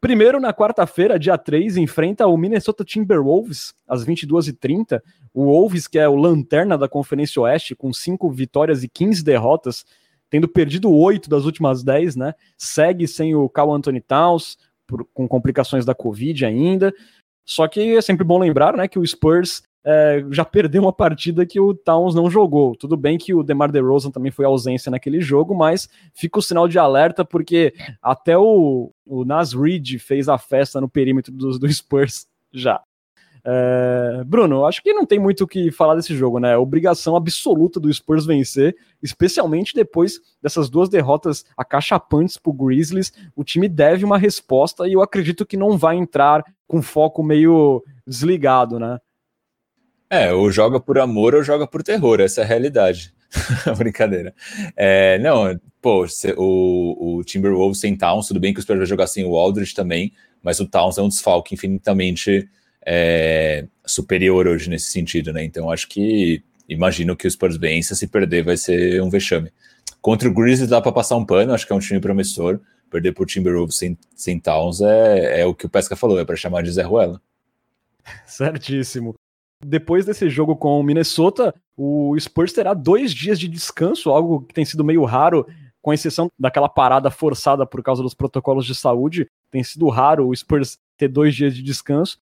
[0.00, 5.02] Primeiro, na quarta-feira, dia 3, enfrenta o Minnesota Timberwolves, às 22h30.
[5.34, 9.84] O Wolves, que é o lanterna da Conferência Oeste, com cinco vitórias e 15 derrotas,
[10.30, 12.34] tendo perdido oito das últimas dez, né?
[12.56, 16.94] Segue sem o Cal Anthony Towns, por, com complicações da Covid ainda.
[17.44, 21.46] Só que é sempre bom lembrar né, que o Spurs é, já perdeu uma partida
[21.46, 22.76] que o Towns não jogou.
[22.76, 26.68] Tudo bem que o DeMar DeRozan também foi ausência naquele jogo, mas fica o sinal
[26.68, 31.72] de alerta porque até o, o Nas Reed fez a festa no perímetro do, do
[31.72, 32.82] Spurs já.
[33.42, 34.22] É...
[34.26, 36.56] Bruno, acho que não tem muito o que falar desse jogo, né?
[36.58, 43.12] Obrigação absoluta do Spurs vencer, especialmente depois dessas duas derrotas acachapantes pro Grizzlies.
[43.34, 47.82] O time deve uma resposta e eu acredito que não vai entrar com foco meio
[48.06, 48.98] desligado, né?
[50.10, 53.14] É, ou joga por amor ou joga por terror, essa é a realidade.
[53.78, 54.34] Brincadeira.
[54.76, 56.04] É, não, pô,
[56.36, 59.72] o, o Timberwolves sem Towns, tudo bem que o Spurs vai jogar sem o Aldridge
[59.72, 62.48] também, mas o Towns é um desfalque infinitamente
[62.84, 65.44] é, superior hoje nesse sentido, né?
[65.44, 69.52] Então acho que imagino que o Spurs vença, se perder vai ser um vexame.
[70.00, 72.58] Contra o Grizzlies dá para passar um pano, acho que é um time promissor.
[72.90, 76.34] Perder por Timberwolves sem, sem Towns é, é o que o Pesca falou, é para
[76.34, 77.20] chamar de Zé Ruela.
[78.26, 79.14] Certíssimo.
[79.64, 84.54] Depois desse jogo com o Minnesota, o Spurs terá dois dias de descanso, algo que
[84.54, 85.46] tem sido meio raro,
[85.82, 89.28] com exceção daquela parada forçada por causa dos protocolos de saúde.
[89.50, 92.18] Tem sido raro o Spurs ter dois dias de descanso.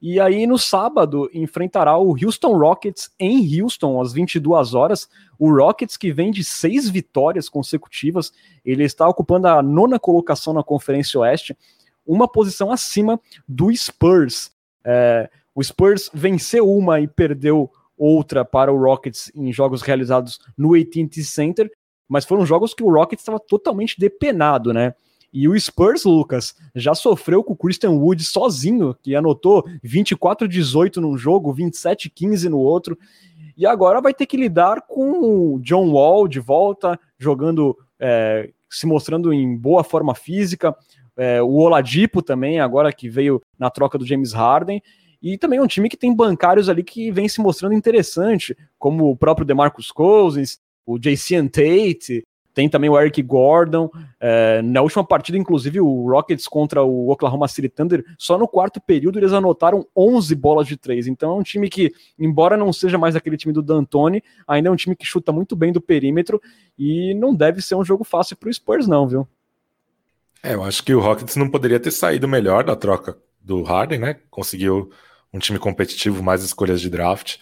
[0.00, 5.08] E aí, no sábado, enfrentará o Houston Rockets em Houston, às 22 horas.
[5.36, 8.32] O Rockets, que vem de seis vitórias consecutivas,
[8.64, 11.56] ele está ocupando a nona colocação na Conferência Oeste,
[12.06, 14.52] uma posição acima do Spurs.
[14.84, 15.28] É,
[15.58, 21.24] o Spurs venceu uma e perdeu outra para o Rockets em jogos realizados no AT&T
[21.24, 21.68] Center,
[22.08, 24.94] mas foram jogos que o Rockets estava totalmente depenado, né?
[25.32, 31.18] E o Spurs, Lucas, já sofreu com o Christian Wood sozinho, que anotou 24-18 num
[31.18, 32.96] jogo, 27-15 no outro.
[33.56, 35.10] E agora vai ter que lidar com
[35.54, 40.72] o John Wall de volta, jogando, é, se mostrando em boa forma física.
[41.16, 44.80] É, o Oladipo também, agora que veio na troca do James Harden.
[45.22, 49.10] E também é um time que tem bancários ali que vem se mostrando interessante, como
[49.10, 52.24] o próprio DeMarcus Cousins, o JC Tate,
[52.58, 53.88] tem também o Eric Gordon.
[54.18, 58.80] É, na última partida, inclusive, o Rockets contra o Oklahoma City Thunder, só no quarto
[58.80, 61.06] período eles anotaram 11 bolas de três.
[61.06, 64.72] Então é um time que, embora não seja mais aquele time do D'Antoni, ainda é
[64.72, 66.42] um time que chuta muito bem do perímetro
[66.76, 69.28] e não deve ser um jogo fácil para o Spurs, não, viu?
[70.42, 74.00] É, eu acho que o Rockets não poderia ter saído melhor da troca do Harden,
[74.00, 74.16] né?
[74.28, 74.90] Conseguiu
[75.32, 77.36] um time competitivo, mais escolhas de draft.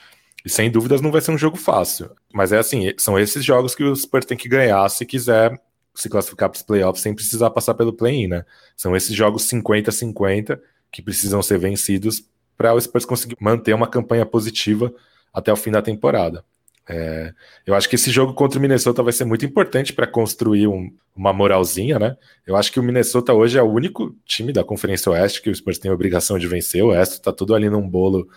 [0.45, 2.11] E sem dúvidas não vai ser um jogo fácil.
[2.33, 5.61] Mas é assim, são esses jogos que o Spurs tem que ganhar se quiser
[5.95, 8.45] se classificar para os playoffs sem precisar passar pelo play-in, né?
[8.77, 10.61] São esses jogos 50-50
[10.93, 12.23] que precisam ser vencidos
[12.57, 14.93] para o Spurs conseguir manter uma campanha positiva
[15.33, 16.45] até o fim da temporada.
[16.89, 17.35] É,
[17.67, 20.93] eu acho que esse jogo contra o Minnesota vai ser muito importante para construir um,
[21.17, 22.17] uma moralzinha, né?
[22.47, 25.55] Eu acho que o Minnesota hoje é o único time da Conferência Oeste que o
[25.55, 26.85] Spurs tem a obrigação de vencer.
[26.85, 28.29] O resto tá tudo ali num bolo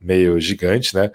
[0.00, 1.10] meio gigante, né?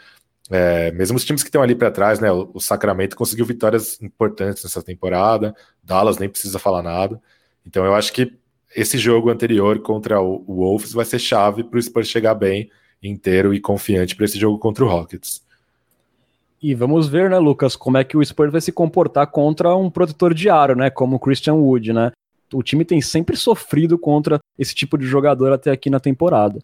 [0.51, 2.31] É, mesmo os times que estão ali para trás, né?
[2.31, 5.55] O, Sacramento conseguiu vitórias importantes nessa temporada.
[5.83, 7.19] Dallas nem precisa falar nada.
[7.65, 8.33] Então eu acho que
[8.75, 12.69] esse jogo anterior contra o, o Wolves vai ser chave para o Spurs chegar bem,
[13.01, 15.43] inteiro e confiante para esse jogo contra o Rockets.
[16.63, 19.89] E vamos ver, né, Lucas, como é que o Spurs vai se comportar contra um
[19.89, 22.13] protetor de aro, né, como o Christian Wood, né?
[22.53, 26.59] O time tem sempre sofrido contra esse tipo de jogador até aqui na temporada.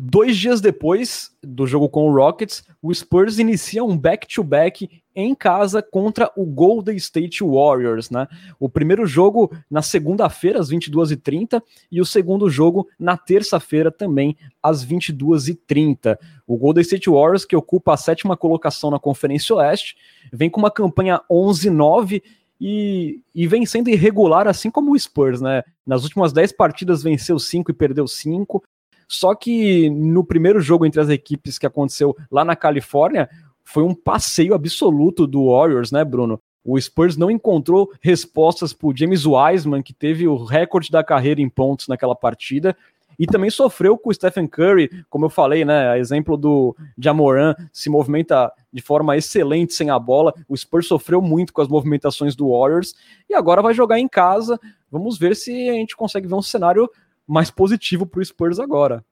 [0.00, 5.82] Dois dias depois do jogo com o Rockets, o Spurs inicia um back-to-back em casa
[5.82, 8.28] contra o Golden State Warriors, né?
[8.60, 14.86] O primeiro jogo na segunda-feira, às 22h30, e o segundo jogo na terça-feira, também às
[14.86, 16.16] 22h30.
[16.46, 19.96] O Golden State Warriors, que ocupa a sétima colocação na Conferência Oeste,
[20.32, 22.22] vem com uma campanha 11-9
[22.60, 25.64] e, e vem sendo irregular, assim como o Spurs, né?
[25.84, 28.62] Nas últimas 10 partidas venceu 5 e perdeu 5.
[29.08, 33.28] Só que no primeiro jogo entre as equipes que aconteceu lá na Califórnia,
[33.64, 36.40] foi um passeio absoluto do Warriors, né, Bruno?
[36.64, 41.48] O Spurs não encontrou respostas para James Wiseman, que teve o recorde da carreira em
[41.48, 42.76] pontos naquela partida,
[43.18, 45.98] e também sofreu com o Stephen Curry, como eu falei, né?
[45.98, 50.32] Exemplo do Jamoran se movimenta de forma excelente sem a bola.
[50.48, 52.94] O Spurs sofreu muito com as movimentações do Warriors
[53.28, 54.58] e agora vai jogar em casa.
[54.90, 56.88] Vamos ver se a gente consegue ver um cenário
[57.28, 59.04] mais positivo para o Spurs agora.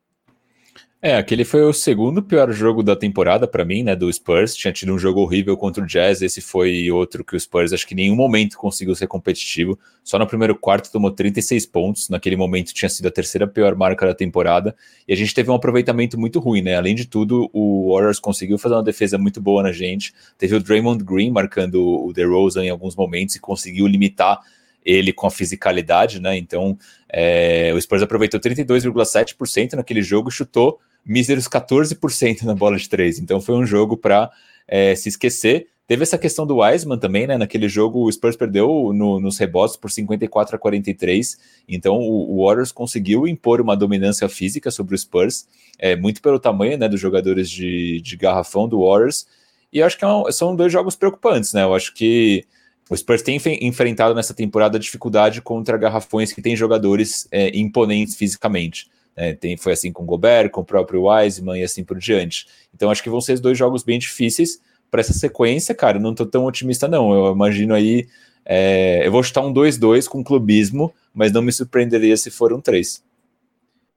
[1.03, 4.57] É, aquele foi o segundo pior jogo da temporada para mim, né, do Spurs.
[4.57, 7.87] Tinha tido um jogo horrível contra o Jazz, esse foi outro que o Spurs acho
[7.87, 9.79] que em nenhum momento conseguiu ser competitivo.
[10.03, 14.07] Só no primeiro quarto tomou 36 pontos, naquele momento tinha sido a terceira pior marca
[14.07, 14.75] da temporada,
[15.07, 16.77] e a gente teve um aproveitamento muito ruim, né?
[16.77, 20.15] Além de tudo, o Warriors conseguiu fazer uma defesa muito boa na gente.
[20.39, 24.41] Teve o Draymond Green marcando o DeRozan em alguns momentos e conseguiu limitar
[24.87, 26.39] ele com a fisicalidade, né?
[26.39, 26.79] Então,
[27.13, 33.19] é, o Spurs aproveitou 32,7% naquele jogo e chutou míseros 14% na bola de três.
[33.19, 34.31] Então, foi um jogo para
[34.69, 35.67] é, se esquecer.
[35.89, 37.37] Teve essa questão do Wiseman também, né?
[37.37, 41.39] Naquele jogo, o Spurs perdeu no, nos rebotes por 54 a 43.
[41.69, 45.47] Então, o, o, Warriors conseguiu impor uma dominância física sobre o Spurs,
[45.79, 49.27] é, muito pelo tamanho né, dos jogadores de, de garrafão do Warriors.
[49.73, 51.63] E acho que é um, são dois jogos preocupantes, né?
[51.63, 52.45] Eu acho que
[52.89, 58.89] o Spurs tem enfrentado nessa temporada dificuldade contra garrafões que têm jogadores é, imponentes fisicamente.
[59.17, 62.47] É, tem, foi assim com o Gobert, com o próprio Wiseman e assim por diante.
[62.75, 64.61] Então, acho que vão ser dois jogos bem difíceis
[64.91, 67.13] para essa sequência, cara, não tô tão otimista, não.
[67.13, 68.07] Eu imagino aí.
[68.45, 72.61] É, eu vou chutar um 2-2 com clubismo, mas não me surpreenderia se for um
[72.61, 73.03] 3.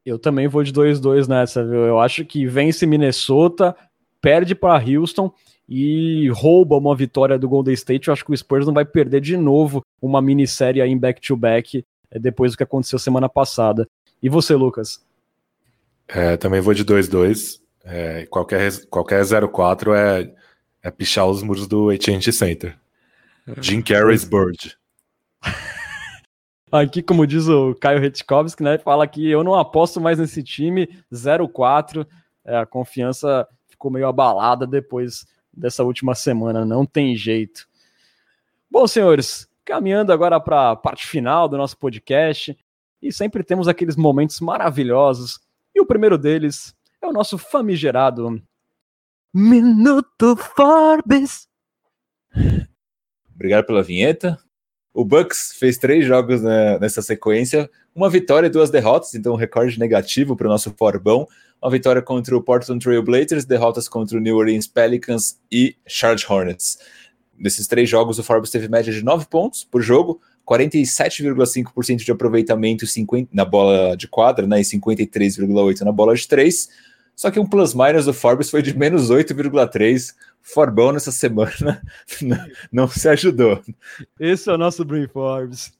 [0.03, 1.85] Eu também vou de 2-2 nessa, viu?
[1.85, 3.75] Eu acho que vence Minnesota,
[4.19, 5.31] perde para Houston
[5.69, 8.07] e rouba uma vitória do Golden State.
[8.07, 11.77] Eu acho que o Spurs não vai perder de novo uma minissérie aí em back-to-back
[11.77, 13.87] -back, é, depois do que aconteceu semana passada.
[14.21, 15.05] E você, Lucas?
[16.07, 17.61] É, também vou de 2-2.
[17.85, 20.33] É, qualquer, qualquer 0-4 é
[20.81, 22.77] é pichar os muros do AT&T Center.
[23.61, 24.77] Jim Carrey's Bird.
[26.71, 30.87] Aqui, como diz o Caio Retkovski, né, fala que eu não aposto mais nesse time,
[31.11, 32.05] 0-4,
[32.45, 37.67] é, a confiança ficou meio abalada depois dessa última semana, não tem jeito.
[38.69, 42.57] Bom, senhores, caminhando agora para a parte final do nosso podcast,
[43.01, 45.39] e sempre temos aqueles momentos maravilhosos,
[45.73, 48.41] e o primeiro deles é o nosso famigerado
[49.33, 51.47] Minuto Forbes.
[53.33, 54.37] Obrigado pela vinheta.
[54.93, 59.37] O Bucks fez três jogos né, nessa sequência, uma vitória e duas derrotas, então um
[59.37, 61.27] recorde negativo para o nosso Forbão.
[61.61, 66.25] Uma vitória contra o Portland Trail Blazers, derrotas contra o New Orleans Pelicans e Charlotte
[66.31, 66.79] Hornets.
[67.37, 72.87] Nesses três jogos, o Forbes teve média de 9 pontos por jogo, 47,5% de aproveitamento
[72.87, 76.69] 50, na bola de quadra né, e 53,8% na bola de três
[77.19, 80.15] só que um plus-minus do Forbes foi de menos 8,3.
[80.41, 81.81] Forbão nessa semana
[82.71, 83.61] não, se ajudou.
[84.19, 85.71] Esse é o nosso Brim Forbes.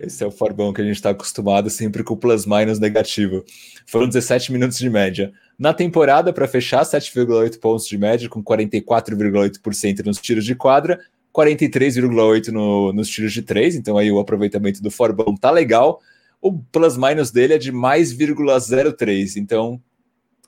[0.00, 3.44] Esse é o Forbão que a gente está acostumado sempre com o plus-minus negativo.
[3.86, 5.32] Foram 17 minutos de média.
[5.58, 11.00] Na temporada, para fechar, 7,8 pontos de média, com 44,8% nos tiros de quadra,
[11.34, 13.74] 43,8% no, nos tiros de três.
[13.74, 16.00] Então aí o aproveitamento do Forbão tá legal.
[16.40, 19.36] O plus-minus dele é de mais 0,03.
[19.36, 19.80] Então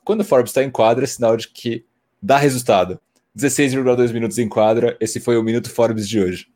[0.07, 1.85] quando o Forbes está em quadra, é sinal de que
[2.23, 3.01] dá resultado.
[3.37, 6.47] 16,2 minutos em quadra, esse foi o Minuto Forbes de hoje.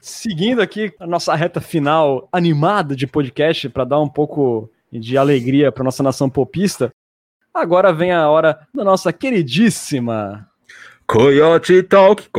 [0.00, 5.70] Seguindo aqui a nossa reta final animada de podcast, para dar um pouco de alegria
[5.70, 6.90] para nossa nação popista,
[7.52, 10.48] agora vem a hora da nossa queridíssima
[11.06, 12.30] Coyote Talk.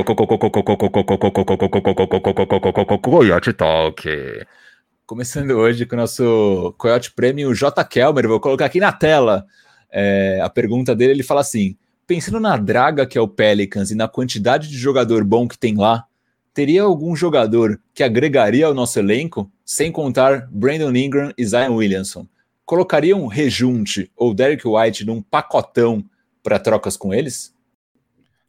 [2.99, 4.09] Coyote Talk.
[5.05, 7.83] Começando hoje com o nosso Coyote Prêmio J.
[7.83, 9.45] Kelmer, vou colocar aqui na tela
[9.93, 11.13] é, a pergunta dele.
[11.13, 11.77] Ele fala assim:
[12.07, 15.77] pensando na draga que é o Pelicans e na quantidade de jogador bom que tem
[15.77, 16.05] lá,
[16.53, 22.27] teria algum jogador que agregaria ao nosso elenco, sem contar Brandon Ingram e Zion Williamson?
[22.65, 26.03] Colocaria um rejunte ou Derek White num pacotão
[26.41, 27.53] para trocas com eles?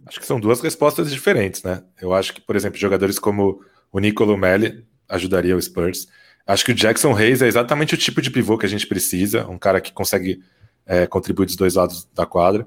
[0.07, 1.83] Acho que são duas respostas diferentes, né?
[2.01, 6.07] Eu acho que, por exemplo, jogadores como o Nicolo Melli ajudaria o Spurs.
[6.47, 9.47] Acho que o Jackson Hayes é exatamente o tipo de pivô que a gente precisa,
[9.49, 10.43] um cara que consegue
[10.87, 12.67] é, contribuir dos dois lados da quadra.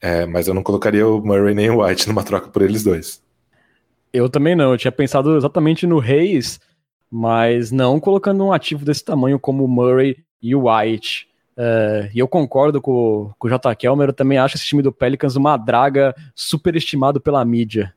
[0.00, 3.22] É, mas eu não colocaria o Murray nem o White numa troca por eles dois.
[4.12, 6.60] Eu também não, eu tinha pensado exatamente no Hayes,
[7.10, 11.28] mas não colocando um ativo desse tamanho como o Murray e o White.
[11.56, 13.74] É, e eu concordo com, com o J.
[13.74, 17.94] Kelmer, eu também acho esse time do Pelicans uma draga superestimado pela mídia.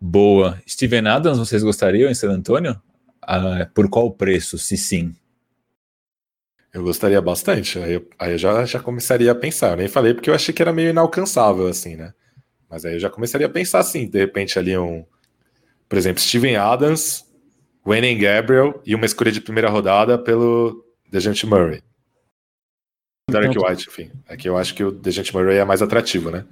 [0.00, 0.60] Boa.
[0.68, 2.80] Steven Adams, vocês gostariam em San Antônio?
[3.24, 5.14] Uh, por qual preço, se sim?
[6.74, 7.78] Eu gostaria bastante.
[7.78, 9.70] Aí eu, aí eu já, já começaria a pensar.
[9.70, 12.12] Eu nem falei porque eu achei que era meio inalcançável, assim, né?
[12.68, 15.06] Mas aí eu já começaria a pensar assim, de repente ali um.
[15.88, 17.24] Por exemplo, Steven Adams,
[17.86, 21.80] Wayne Gabriel e uma escolha de primeira rodada pelo Dejante Murray.
[23.30, 24.10] Derek então, White, enfim.
[24.28, 26.44] É que eu acho que o Dejante Murray é mais atrativo, né?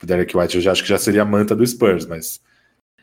[0.00, 2.40] O Derek White eu já acho que já seria a manta do Spurs, mas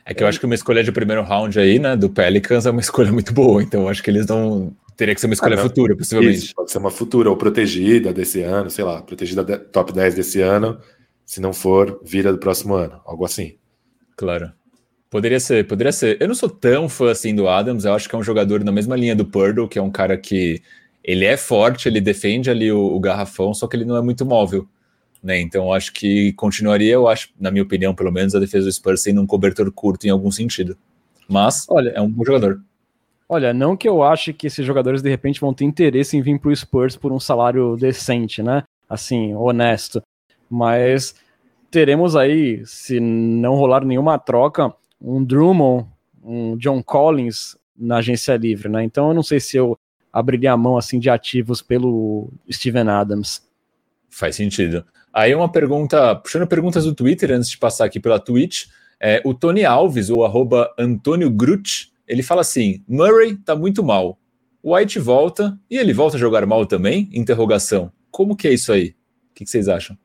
[0.06, 2.72] é que eu acho que uma escolha de primeiro round aí, né, do Pelicans é
[2.72, 4.76] uma escolha muito boa, então eu acho que eles não.
[5.02, 6.38] Teria que ser uma escolha ah, futura, possivelmente.
[6.38, 10.14] Isso, pode ser uma futura ou protegida desse ano, sei lá, protegida de, top 10
[10.14, 10.80] desse ano.
[11.26, 13.58] Se não for, vira do próximo ano, algo assim.
[14.16, 14.52] Claro.
[15.10, 16.22] Poderia ser, poderia ser.
[16.22, 18.72] Eu não sou tão fã assim do Adams, eu acho que é um jogador na
[18.72, 20.62] mesma linha do Purdle, que é um cara que
[21.04, 24.24] ele é forte, ele defende ali o, o garrafão, só que ele não é muito
[24.24, 24.68] móvel.
[25.24, 25.42] Né?
[25.42, 29.02] Então acho que continuaria, eu acho, na minha opinião, pelo menos, a defesa do Spurs
[29.02, 30.78] sendo um cobertor curto em algum sentido.
[31.28, 32.62] Mas, olha, é um bom jogador.
[33.34, 36.38] Olha, não que eu ache que esses jogadores de repente vão ter interesse em vir
[36.38, 38.64] para o Spurs por um salário decente, né?
[38.90, 40.04] Assim, honesto.
[40.50, 41.16] Mas
[41.72, 45.88] teremos aí, se não rolar nenhuma troca, um Drummond,
[46.22, 48.84] um John Collins na agência livre, né?
[48.84, 49.80] Então eu não sei se eu
[50.12, 53.42] abriria a mão assim de ativos pelo Steven Adams.
[54.10, 54.84] Faz sentido.
[55.14, 58.66] Aí uma pergunta, puxando perguntas do Twitter, antes de passar aqui pela Twitch,
[59.00, 64.20] é, o Tony Alves, o arroba Antônio Grut, ele fala assim: Murray tá muito mal.
[64.62, 67.10] White volta e ele volta a jogar mal também?
[67.14, 67.92] Interrogação.
[68.12, 68.90] Como que é isso aí?
[69.32, 69.98] O que, que vocês acham?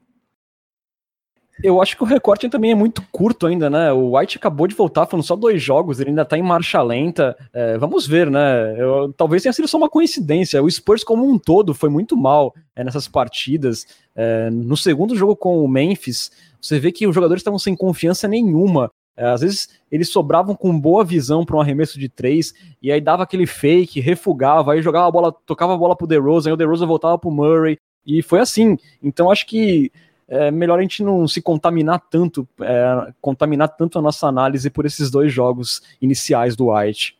[1.63, 3.91] Eu acho que o recorte também é muito curto ainda, né?
[3.91, 7.37] O White acabou de voltar, foram só dois jogos, ele ainda tá em marcha lenta.
[7.53, 8.79] É, vamos ver, né?
[8.79, 10.63] Eu, talvez tenha sido só uma coincidência.
[10.63, 13.87] O Spurs, como um todo, foi muito mal é, nessas partidas.
[14.15, 16.31] É, no segundo jogo com o Memphis,
[16.61, 18.91] você vê que os jogadores estavam sem confiança nenhuma.
[19.17, 22.53] É, às vezes eles sobravam com boa visão para um arremesso de três,
[22.83, 26.51] e aí dava aquele fake, refugava, aí jogava a bola, tocava a bola pro DeRozan,
[26.51, 28.77] aí o DeRozan voltava pro Murray, e foi assim.
[29.03, 29.91] Então acho que
[30.29, 34.85] é melhor a gente não se contaminar tanto, é, contaminar tanto a nossa análise por
[34.85, 37.17] esses dois jogos iniciais do White.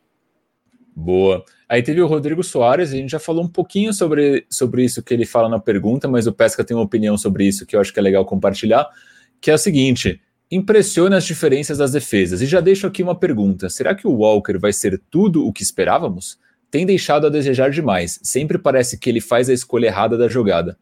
[0.95, 1.43] Boa.
[1.69, 5.13] Aí teve o Rodrigo Soares, a gente já falou um pouquinho sobre, sobre isso que
[5.13, 7.93] ele fala na pergunta, mas o Pesca tem uma opinião sobre isso que eu acho
[7.93, 8.87] que é legal compartilhar,
[9.39, 10.19] que é o seguinte:
[10.51, 12.41] impressiona as diferenças das defesas.
[12.41, 15.63] E já deixo aqui uma pergunta: será que o Walker vai ser tudo o que
[15.63, 16.39] esperávamos?
[16.69, 18.19] Tem deixado a desejar demais.
[18.23, 20.77] Sempre parece que ele faz a escolha errada da jogada.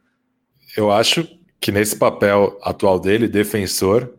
[0.76, 1.28] Eu acho
[1.60, 4.14] que nesse papel atual dele, defensor,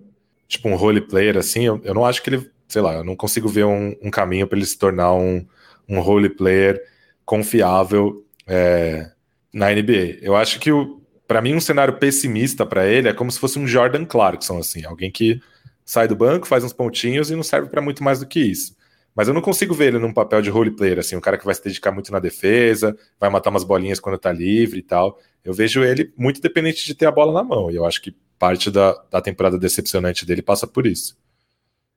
[0.49, 3.16] tipo um role player assim, eu, eu não acho que ele, sei lá, eu não
[3.16, 5.44] consigo ver um, um caminho para ele se tornar um,
[5.88, 6.80] um role player
[7.24, 9.11] confiável é,
[9.53, 10.18] na NBA.
[10.22, 10.70] Eu acho que
[11.27, 14.85] para mim um cenário pessimista para ele é como se fosse um Jordan Clarkson assim,
[14.85, 15.41] alguém que
[15.85, 18.77] sai do banco, faz uns pontinhos e não serve para muito mais do que isso.
[19.14, 21.45] Mas eu não consigo ver ele num papel de role player, assim, um cara que
[21.45, 25.18] vai se dedicar muito na defesa, vai matar umas bolinhas quando tá livre e tal.
[25.43, 28.14] Eu vejo ele muito dependente de ter a bola na mão, e eu acho que
[28.39, 31.16] parte da, da temporada decepcionante dele passa por isso.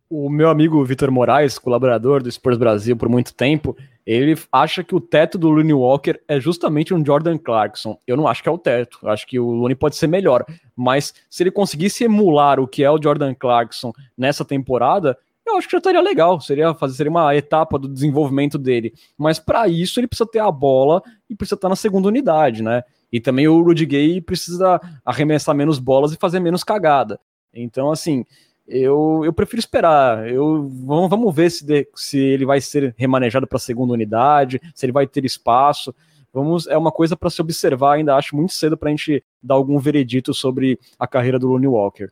[0.10, 4.96] O meu amigo Vitor Moraes, colaborador do Spurs Brasil por muito tempo, ele acha que
[4.96, 7.96] o teto do Looney Walker é justamente um Jordan Clarkson.
[8.08, 10.44] Eu não acho que é o teto, eu acho que o Looney pode ser melhor,
[10.76, 15.68] mas se ele conseguisse emular o que é o Jordan Clarkson nessa temporada, eu acho
[15.68, 16.42] que já estaria legal.
[16.42, 18.94] Seria fazer seria uma etapa do desenvolvimento dele.
[19.16, 22.84] Mas para isso ele precisa ter a bola e precisa estar na segunda unidade, né?
[23.12, 27.20] E também o Rudy Gay precisa arremessar menos bolas e fazer menos cagada.
[27.54, 28.26] Então, assim,
[28.70, 30.30] eu, eu prefiro esperar.
[30.30, 34.86] Eu, vamos, ver se, de, se ele vai ser remanejado para a segunda unidade, se
[34.86, 35.94] ele vai ter espaço.
[36.32, 37.94] Vamos, é uma coisa para se observar.
[37.94, 41.68] Ainda acho muito cedo para a gente dar algum veredito sobre a carreira do Looney
[41.68, 42.10] Walker.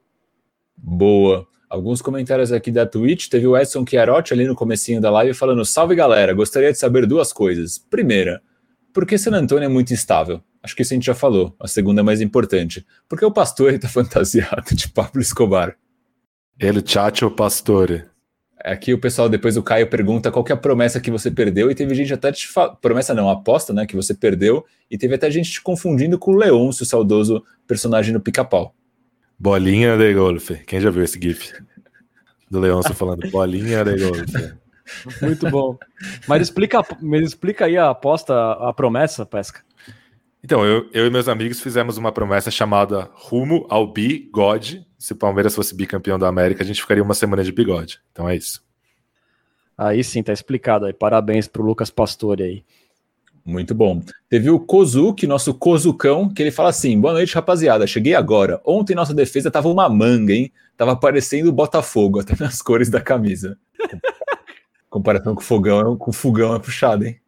[0.76, 1.48] Boa.
[1.70, 3.28] Alguns comentários aqui da Twitch.
[3.28, 7.06] Teve o Edson Chiarotti ali no comecinho da live falando: Salve galera, gostaria de saber
[7.06, 7.78] duas coisas.
[7.78, 8.42] Primeira,
[8.94, 10.42] por que San Antônio é muito instável?
[10.64, 11.56] Acho que isso a gente já falou.
[11.60, 12.86] A segunda é mais importante.
[13.08, 15.78] Porque o Pastore está fantasiado de Pablo Escobar.
[16.60, 18.06] Ele Chacho Pastore.
[18.60, 21.70] Aqui o pessoal, depois o Caio pergunta qual que é a promessa que você perdeu,
[21.70, 22.70] e teve gente até te fa...
[22.70, 26.36] promessa não, aposta, né, que você perdeu, e teve até gente te confundindo com o
[26.36, 28.74] Leôncio, o saudoso personagem no pica-pau.
[29.38, 30.56] Bolinha de golfe.
[30.66, 31.54] Quem já viu esse GIF?
[32.50, 34.54] Do Leôncio falando bolinha de golfe.
[35.22, 35.78] Muito bom.
[36.28, 39.62] Mas explica, mas explica aí a aposta, a promessa, Pesca.
[40.44, 44.88] Então, eu, eu e meus amigos fizemos uma promessa chamada Rumo ao Bigode.
[44.98, 48.00] Se o Palmeiras fosse bicampeão da América, a gente ficaria uma semana de bigode.
[48.12, 48.64] Então é isso.
[49.78, 50.94] Aí sim, tá explicado aí.
[50.94, 52.64] Parabéns pro Lucas Pastore aí.
[53.46, 54.02] Muito bom.
[54.28, 57.88] Teve o Kozuki, nosso Kozucão, que ele fala assim: boa noite, rapaziada.
[57.88, 58.60] Cheguei agora.
[58.66, 60.52] Ontem nossa defesa tava uma manga, hein?
[60.76, 63.58] Tava parecendo o Botafogo, até nas cores da camisa.
[64.90, 67.20] Comparação com o fogão, com o fogão é puxado, hein?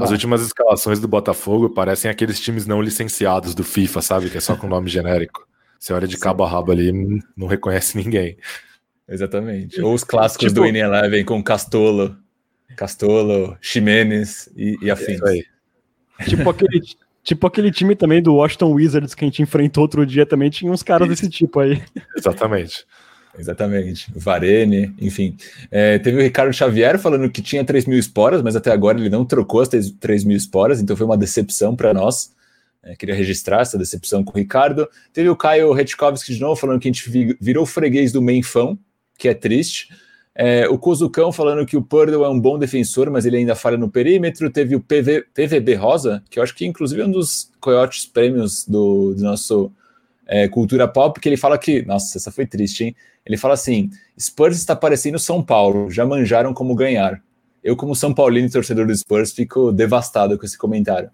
[0.00, 4.30] As últimas escalações do Botafogo parecem aqueles times não licenciados do FIFA, sabe?
[4.30, 5.46] Que é só com nome genérico.
[5.78, 6.92] Você olha de cabo a rabo ali
[7.36, 8.36] não reconhece ninguém.
[9.08, 9.80] Exatamente.
[9.80, 10.60] Ou os clássicos tipo...
[10.60, 12.16] do In Eleven com Castolo.
[12.76, 15.20] Castolo, Ximenes e, e afins.
[16.18, 16.80] É tipo aquele,
[17.22, 20.70] tipo aquele time também do Washington Wizards que a gente enfrentou outro dia também, tinha
[20.70, 21.22] uns caras Isso.
[21.22, 21.82] desse tipo aí.
[22.16, 22.86] Exatamente.
[23.38, 24.12] Exatamente.
[24.14, 25.36] Varene, enfim.
[25.70, 29.08] É, teve o Ricardo Xavier falando que tinha 3 mil esporas, mas até agora ele
[29.08, 32.32] não trocou as 3 mil esporas, então foi uma decepção para nós.
[32.82, 34.88] É, queria registrar essa decepção com o Ricardo.
[35.12, 38.78] Teve o Caio Retkovski de novo falando que a gente virou freguês do Menfão,
[39.16, 39.88] que é triste.
[40.34, 43.76] É, o Kozucão falando que o Purdle é um bom defensor, mas ele ainda falha
[43.76, 44.50] no perímetro.
[44.50, 48.66] Teve o PV, PVB Rosa, que eu acho que inclusive é um dos coiotes prêmios
[48.66, 49.70] do, do nosso
[50.26, 51.82] é, Cultura Pop, que ele fala que.
[51.82, 52.96] Nossa, essa foi triste, hein?
[53.24, 57.22] Ele fala assim: Spurs está parecendo São Paulo, já manjaram como ganhar.
[57.62, 61.10] Eu, como São Paulino e torcedor do Spurs, fico devastado com esse comentário.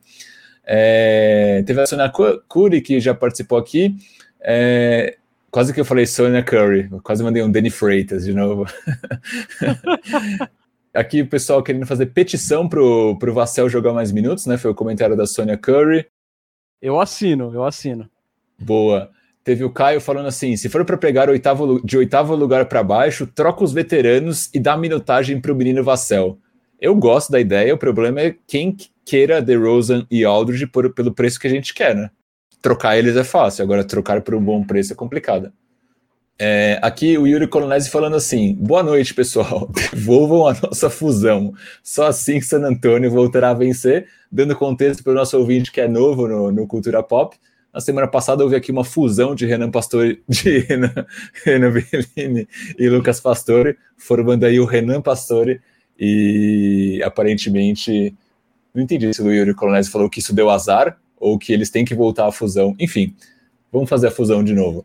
[0.65, 2.11] É, teve a Sônia
[2.49, 3.95] Curi, que já participou aqui.
[4.41, 5.17] É,
[5.51, 8.67] Quase que eu falei Sonia Curry, quase mandei um Danny Freitas de novo.
[10.93, 14.59] Aqui o pessoal querendo fazer petição pro, pro Vassell jogar mais minutos, né?
[14.59, 16.07] Foi o comentário da Sonia Curry.
[16.83, 18.11] Eu assino, eu assino.
[18.59, 19.11] Boa.
[19.45, 23.27] Teve o Caio falando assim: se for para pegar oitavo, de oitavo lugar para baixo,
[23.27, 26.39] troca os veteranos e dá minutagem para o menino Vassell.
[26.81, 31.41] Eu gosto da ideia, o problema é quem queira DeRozan e Aldridge por, pelo preço
[31.41, 32.11] que a gente quer, né?
[32.61, 35.53] Trocar eles é fácil, agora trocar por um bom preço é complicado.
[36.41, 39.69] É, aqui o Yuri Colonese falando assim: boa noite, pessoal.
[39.93, 41.53] Devolvam a nossa fusão.
[41.83, 44.07] Só assim que San Antônio voltará a vencer.
[44.31, 47.37] Dando contexto para o nosso ouvinte que é novo no, no Cultura Pop.
[47.79, 50.93] Na semana passada houve aqui uma fusão de Renan Pastore, de Renan,
[51.47, 55.61] Renan Bellini e Lucas Pastore, formando aí o Renan Pastore.
[55.97, 58.13] E aparentemente,
[58.75, 61.85] não entendi se o Yuri Colonese falou que isso deu azar ou que eles têm
[61.85, 62.75] que voltar à fusão.
[62.81, 63.15] Enfim,
[63.71, 64.85] vamos fazer a fusão de novo.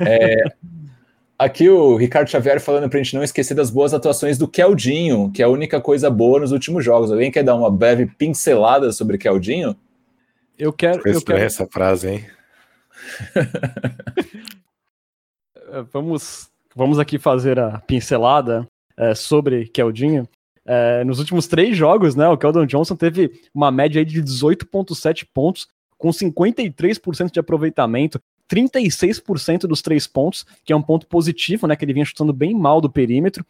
[0.00, 0.42] É,
[1.38, 5.30] Aqui o Ricardo Xavier falando para a gente não esquecer das boas atuações do Keldinho,
[5.32, 7.12] que é a única coisa boa nos últimos jogos.
[7.12, 9.76] Alguém quer dar uma breve pincelada sobre Keldinho?
[10.62, 11.02] Eu quero.
[11.08, 11.40] eu quero...
[11.40, 12.26] essa frase, hein?
[15.92, 18.64] vamos, vamos aqui fazer a pincelada
[18.96, 20.28] é, sobre Keldinho.
[20.64, 25.66] É, nos últimos três jogos, né, o Keldon Johnson teve uma média de 18,7 pontos,
[25.98, 31.74] com 53% de aproveitamento, 36% dos três pontos, que é um ponto positivo, né?
[31.74, 33.44] Que ele vinha chutando bem mal do perímetro.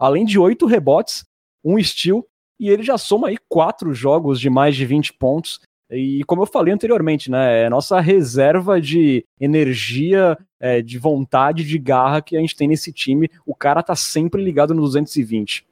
[0.00, 1.24] Além de oito rebotes,
[1.64, 2.26] um steal,
[2.58, 5.60] e ele já soma aí quatro jogos de mais de 20 pontos.
[5.90, 7.64] E como eu falei anteriormente, né?
[7.64, 12.92] É nossa reserva de energia, é, de vontade, de garra que a gente tem nesse
[12.92, 13.30] time.
[13.46, 15.64] O cara tá sempre ligado no 220.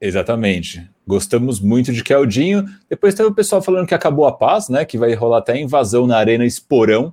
[0.00, 0.88] Exatamente.
[1.06, 2.64] Gostamos muito de Keldinho.
[2.88, 4.84] Depois teve o pessoal falando que acabou a paz, né?
[4.84, 7.12] Que vai rolar até invasão na Arena Esporão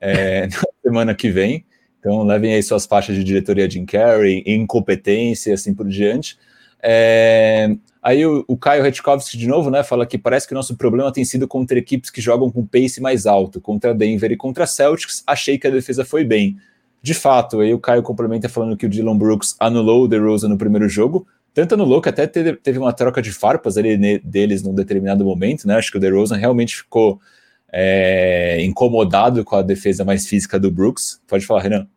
[0.00, 1.64] é, na semana que vem.
[1.98, 6.38] Então levem aí suas faixas de diretoria Jim Carrey, incompetência e assim por diante.
[6.80, 7.74] É,
[8.06, 11.12] aí o, o Caio Retkovski de novo, né, fala que parece que o nosso problema
[11.12, 15.24] tem sido contra equipes que jogam com pace mais alto, contra Denver e contra Celtics,
[15.26, 16.56] achei que a defesa foi bem.
[17.02, 20.56] De fato, aí o Caio complementa falando que o Dylan Brooks anulou o DeRozan no
[20.56, 25.24] primeiro jogo, tanto anulou que até teve, uma troca de farpas ali deles num determinado
[25.24, 27.20] momento, né, acho que o DeRozan realmente ficou
[27.72, 31.20] é, incomodado com a defesa mais física do Brooks.
[31.26, 31.88] Pode falar, Renan.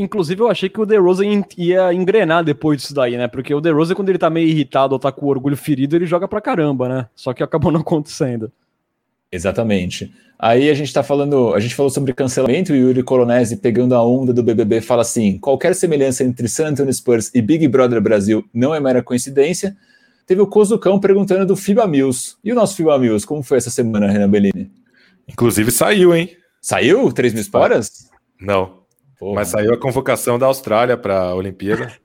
[0.00, 3.28] Inclusive, eu achei que o DeRozan ia engrenar depois disso daí, né?
[3.28, 6.06] Porque o DeRozan, quando ele tá meio irritado ou tá com o orgulho ferido, ele
[6.06, 7.06] joga pra caramba, né?
[7.14, 8.50] Só que acabou não acontecendo.
[9.30, 10.10] Exatamente.
[10.38, 13.94] Aí a gente tá falando, a gente falou sobre cancelamento e o Yuri Colonese pegando
[13.94, 18.00] a onda do BBB fala assim: qualquer semelhança entre San Antonio Spurs e Big Brother
[18.00, 19.76] Brasil não é mera coincidência.
[20.26, 22.36] Teve o Cozucão perguntando do FIBA Mills.
[22.42, 24.70] E o nosso FIBA Mills, como foi essa semana, Renan Bellini?
[25.28, 26.30] Inclusive saiu, hein?
[26.58, 27.12] Saiu?
[27.12, 28.08] 3 mil esporas?
[28.40, 28.79] Não.
[29.20, 29.34] Porra.
[29.34, 31.92] Mas saiu a convocação da Austrália para a Olimpíada.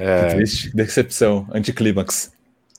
[0.00, 0.36] É...
[0.36, 2.30] triste, decepção, anticlímax.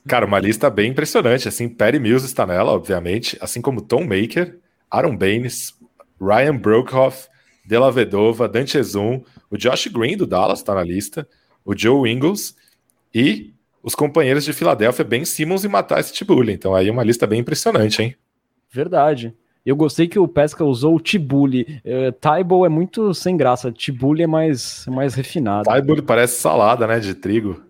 [0.08, 1.46] Cara, uma lista bem impressionante.
[1.46, 4.58] Assim, Perry Mills está nela, obviamente, assim como Tom Maker,
[4.90, 5.74] Aaron Baines,
[6.18, 7.28] Ryan Broekhoff,
[7.66, 11.28] Della Vedova, Dante Exum, o Josh Green do Dallas está na lista,
[11.62, 12.56] o Joe Ingles
[13.14, 13.52] e
[13.82, 16.54] os companheiros de Filadélfia, Ben Simmons e Matai Tibuli.
[16.54, 18.16] Então aí uma lista bem impressionante, hein?
[18.72, 19.34] Verdade.
[19.64, 21.80] Eu gostei que o Pesca usou o Tibuli.
[21.84, 23.70] Uh, Tybal é muito sem graça.
[23.70, 25.68] Tibuli é mais, mais refinado.
[25.70, 26.98] Tybul parece salada, né?
[26.98, 27.62] De trigo.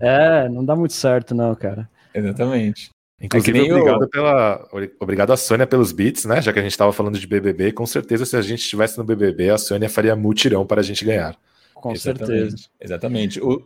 [0.00, 1.88] É, não dá muito certo, não, cara.
[2.14, 2.90] Exatamente.
[3.20, 4.08] Inclusive, é obrigado, eu...
[4.08, 4.68] pela,
[5.00, 6.42] obrigado a Sônia pelos beats, né?
[6.42, 9.04] Já que a gente estava falando de BBB, com certeza se a gente estivesse no
[9.04, 11.34] BBB, a Sônia faria mutirão para a gente ganhar.
[11.74, 12.26] Com Exatamente.
[12.26, 12.68] certeza.
[12.80, 13.40] Exatamente.
[13.40, 13.62] O,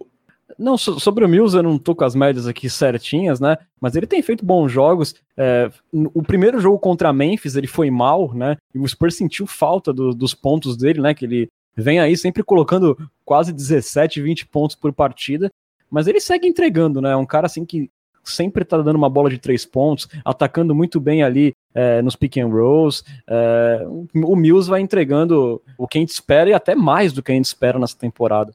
[0.59, 3.57] não, sobre o Mills eu não tô com as médias aqui certinhas, né?
[3.81, 5.15] Mas ele tem feito bons jogos.
[5.37, 8.57] É, o primeiro jogo contra a Memphis ele foi mal, né?
[8.75, 11.15] E o Spurs sentiu falta do, dos pontos dele, né?
[11.15, 15.51] Que ele vem aí sempre colocando quase 17, 20 pontos por partida.
[15.91, 17.13] Mas ele segue entregando, né?
[17.13, 17.91] É um cara assim que
[18.23, 22.37] sempre tá dando uma bola de três pontos, atacando muito bem ali é, nos pick
[22.37, 23.03] and rolls.
[23.27, 27.33] É, o Mills vai entregando o que a gente espera e até mais do que
[27.33, 28.53] a gente espera nessa temporada.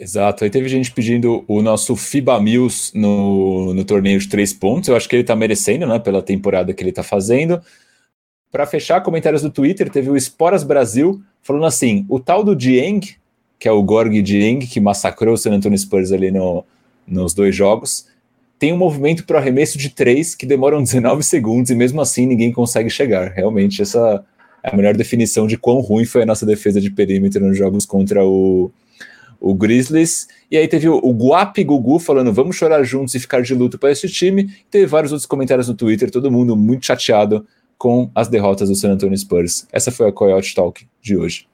[0.00, 0.44] Exato.
[0.44, 4.88] Aí teve gente pedindo o nosso FIBA Mills no, no torneio de três pontos.
[4.88, 5.98] Eu acho que ele tá merecendo, né?
[5.98, 7.60] Pela temporada que ele tá fazendo.
[8.50, 13.00] Para fechar, comentários do Twitter, teve o Esporas Brasil falando assim: o tal do Dieng,
[13.58, 16.64] que é o Gorg Dieng, que massacrou o San Antonio Spurs ali no,
[17.06, 18.06] nos dois jogos,
[18.58, 22.50] tem um movimento para arremesso de três que demoram 19 segundos e mesmo assim ninguém
[22.50, 23.32] consegue chegar.
[23.32, 24.24] Realmente, essa
[24.62, 27.84] é a melhor definição de quão ruim foi a nossa defesa de perímetro nos jogos
[27.84, 28.72] contra o,
[29.40, 30.28] o Grizzlies.
[30.50, 33.90] E aí teve o, Guap Gugu falando: vamos chorar juntos e ficar de luto para
[33.90, 34.54] esse time.
[34.70, 37.46] Teve vários outros comentários no Twitter, todo mundo muito chateado
[37.78, 39.66] com as derrotas do San Antonio Spurs.
[39.72, 41.48] Essa foi a Coyote Talk de hoje.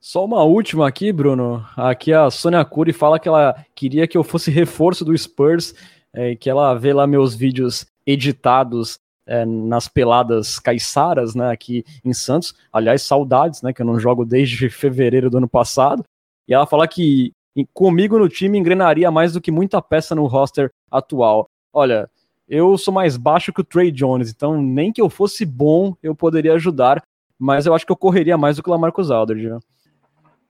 [0.00, 1.64] Só uma última aqui, Bruno.
[1.76, 5.74] Aqui a Sônia Cury fala que ela queria que eu fosse reforço do Spurs,
[6.12, 12.12] é, que ela vê lá meus vídeos editados é, nas peladas caiçaras, né, aqui em
[12.12, 12.54] Santos.
[12.72, 16.04] Aliás, saudades, né, que eu não jogo desde fevereiro do ano passado.
[16.48, 17.32] E ela fala que
[17.72, 21.48] comigo no time engrenaria mais do que muita peça no roster atual.
[21.72, 22.08] Olha,
[22.48, 26.14] eu sou mais baixo que o Trey Jones, então nem que eu fosse bom eu
[26.14, 27.02] poderia ajudar,
[27.38, 29.48] mas eu acho que eu correria mais do que o Lamarcus Aldridge.
[29.48, 29.58] Né?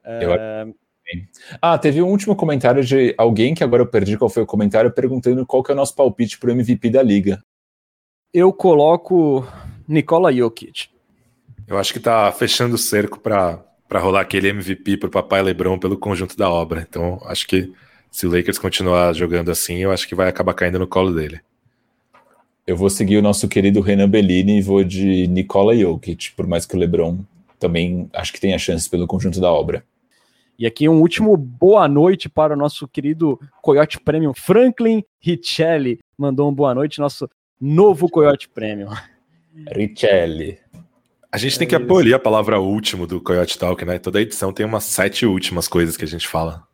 [0.05, 0.66] É...
[1.62, 4.93] Ah, teve um último comentário de alguém que agora eu perdi qual foi o comentário,
[4.93, 7.43] perguntando qual que é o nosso palpite para o MVP da liga.
[8.35, 9.47] Eu coloco
[9.86, 10.89] Nikola Jokic.
[11.66, 15.96] Eu acho que tá fechando o cerco para rolar aquele MVP pro papai LeBron pelo
[15.96, 16.86] conjunto da obra.
[16.88, 17.72] Então, acho que
[18.10, 21.40] se o Lakers continuar jogando assim, eu acho que vai acabar caindo no colo dele.
[22.66, 26.66] Eu vou seguir o nosso querido Renan Bellini e vou de Nikola Jokic, por mais
[26.66, 27.18] que o LeBron
[27.58, 29.84] também acho que tenha chances pelo conjunto da obra.
[30.58, 35.98] E aqui um último boa noite para o nosso querido Coyote Premium Franklin Richelli.
[36.16, 37.28] Mandou um boa noite, nosso
[37.60, 38.88] novo Coyote Premium.
[39.70, 40.58] Richelli.
[41.36, 43.98] A gente tem que abolir a palavra último do Coyote Talk, né?
[43.98, 46.66] Toda edição tem umas sete últimas coisas que a gente fala.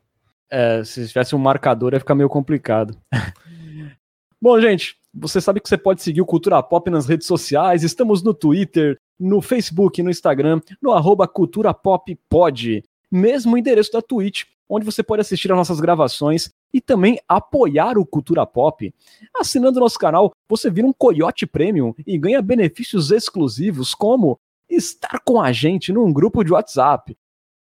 [0.49, 2.97] É, se tivesse um marcador ia ficar meio complicado.
[4.41, 7.83] Bom, gente, você sabe que você pode seguir o Cultura Pop nas redes sociais.
[7.83, 12.85] Estamos no Twitter, no Facebook, no Instagram, no arroba Cultura Pop Pod.
[13.11, 18.07] Mesmo endereço da Twitch, onde você pode assistir às nossas gravações e também apoiar o
[18.07, 18.95] Cultura Pop.
[19.35, 24.39] Assinando nosso canal, você vira um Coyote Premium e ganha benefícios exclusivos como
[24.75, 27.17] estar com a gente num grupo de WhatsApp,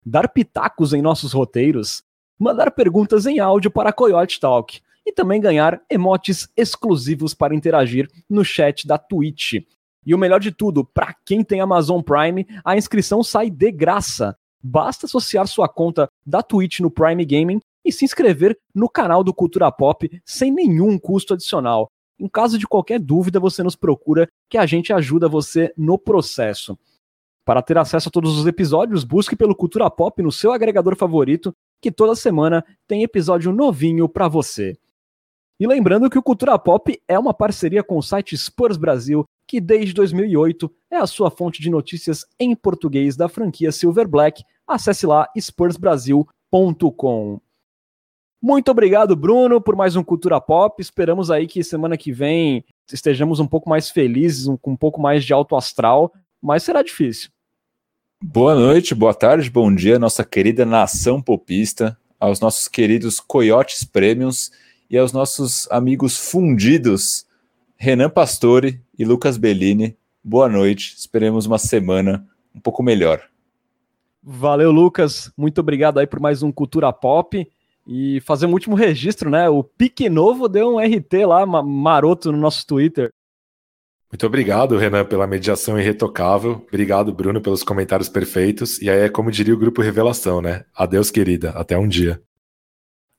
[0.05, 2.03] dar pitacos em nossos roteiros,
[2.39, 8.43] mandar perguntas em áudio para Coyote Talk e também ganhar emotes exclusivos para interagir no
[8.43, 9.53] chat da Twitch.
[10.05, 14.35] E o melhor de tudo, para quem tem Amazon Prime, a inscrição sai de graça.
[14.63, 19.33] Basta associar sua conta da Twitch no Prime Gaming e se inscrever no canal do
[19.33, 21.89] Cultura Pop sem nenhum custo adicional.
[22.19, 26.77] Em caso de qualquer dúvida, você nos procura que a gente ajuda você no processo.
[27.43, 31.51] Para ter acesso a todos os episódios, busque pelo Cultura Pop no seu agregador favorito,
[31.81, 34.77] que toda semana tem episódio novinho para você.
[35.59, 39.61] E lembrando que o Cultura Pop é uma parceria com o site Spurs Brasil, que
[39.61, 44.43] desde 2008 é a sua fonte de notícias em português da franquia Silver Black.
[44.67, 47.39] Acesse lá spursbrasil.com.
[48.41, 50.81] Muito obrigado, Bruno, por mais um Cultura Pop.
[50.81, 55.23] Esperamos aí que semana que vem estejamos um pouco mais felizes, com um pouco mais
[55.23, 56.11] de alto astral,
[56.41, 57.29] mas será difícil.
[58.23, 64.51] Boa noite, boa tarde, bom dia, nossa querida nação popista, aos nossos queridos Coyotes Prêmios
[64.89, 67.25] e aos nossos amigos fundidos
[67.77, 69.97] Renan Pastore e Lucas Bellini.
[70.23, 72.23] Boa noite, esperemos uma semana
[72.53, 73.23] um pouco melhor.
[74.21, 75.31] Valeu, Lucas.
[75.35, 77.47] Muito obrigado aí por mais um Cultura Pop.
[77.87, 79.49] E fazer um último registro, né?
[79.49, 83.11] O Pique Novo deu um RT lá, maroto no nosso Twitter.
[84.11, 86.63] Muito obrigado, Renan, pela mediação irretocável.
[86.67, 88.81] Obrigado, Bruno, pelos comentários perfeitos.
[88.81, 90.65] E aí é como diria o grupo Revelação, né?
[90.75, 91.51] Adeus, querida.
[91.51, 92.21] Até um dia.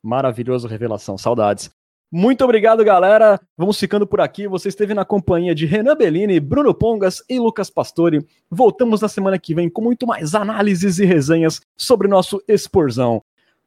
[0.02, 1.70] Maravilhoso revelação, saudades.
[2.10, 3.40] Muito obrigado, galera.
[3.56, 4.47] Vamos ficando por aqui.
[4.47, 8.27] Você esteve na companhia de Renan Bellini, Bruno Pongas e Lucas Pastore.
[8.51, 13.23] Voltamos na semana que vem com muito mais análises e resenhas sobre nosso Exporzão.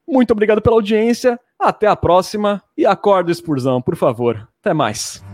[0.08, 1.40] Muito obrigado pela audiência.
[1.58, 4.48] Até a próxima e acorda, Exporzão, por favor.
[4.62, 5.25] Até mais.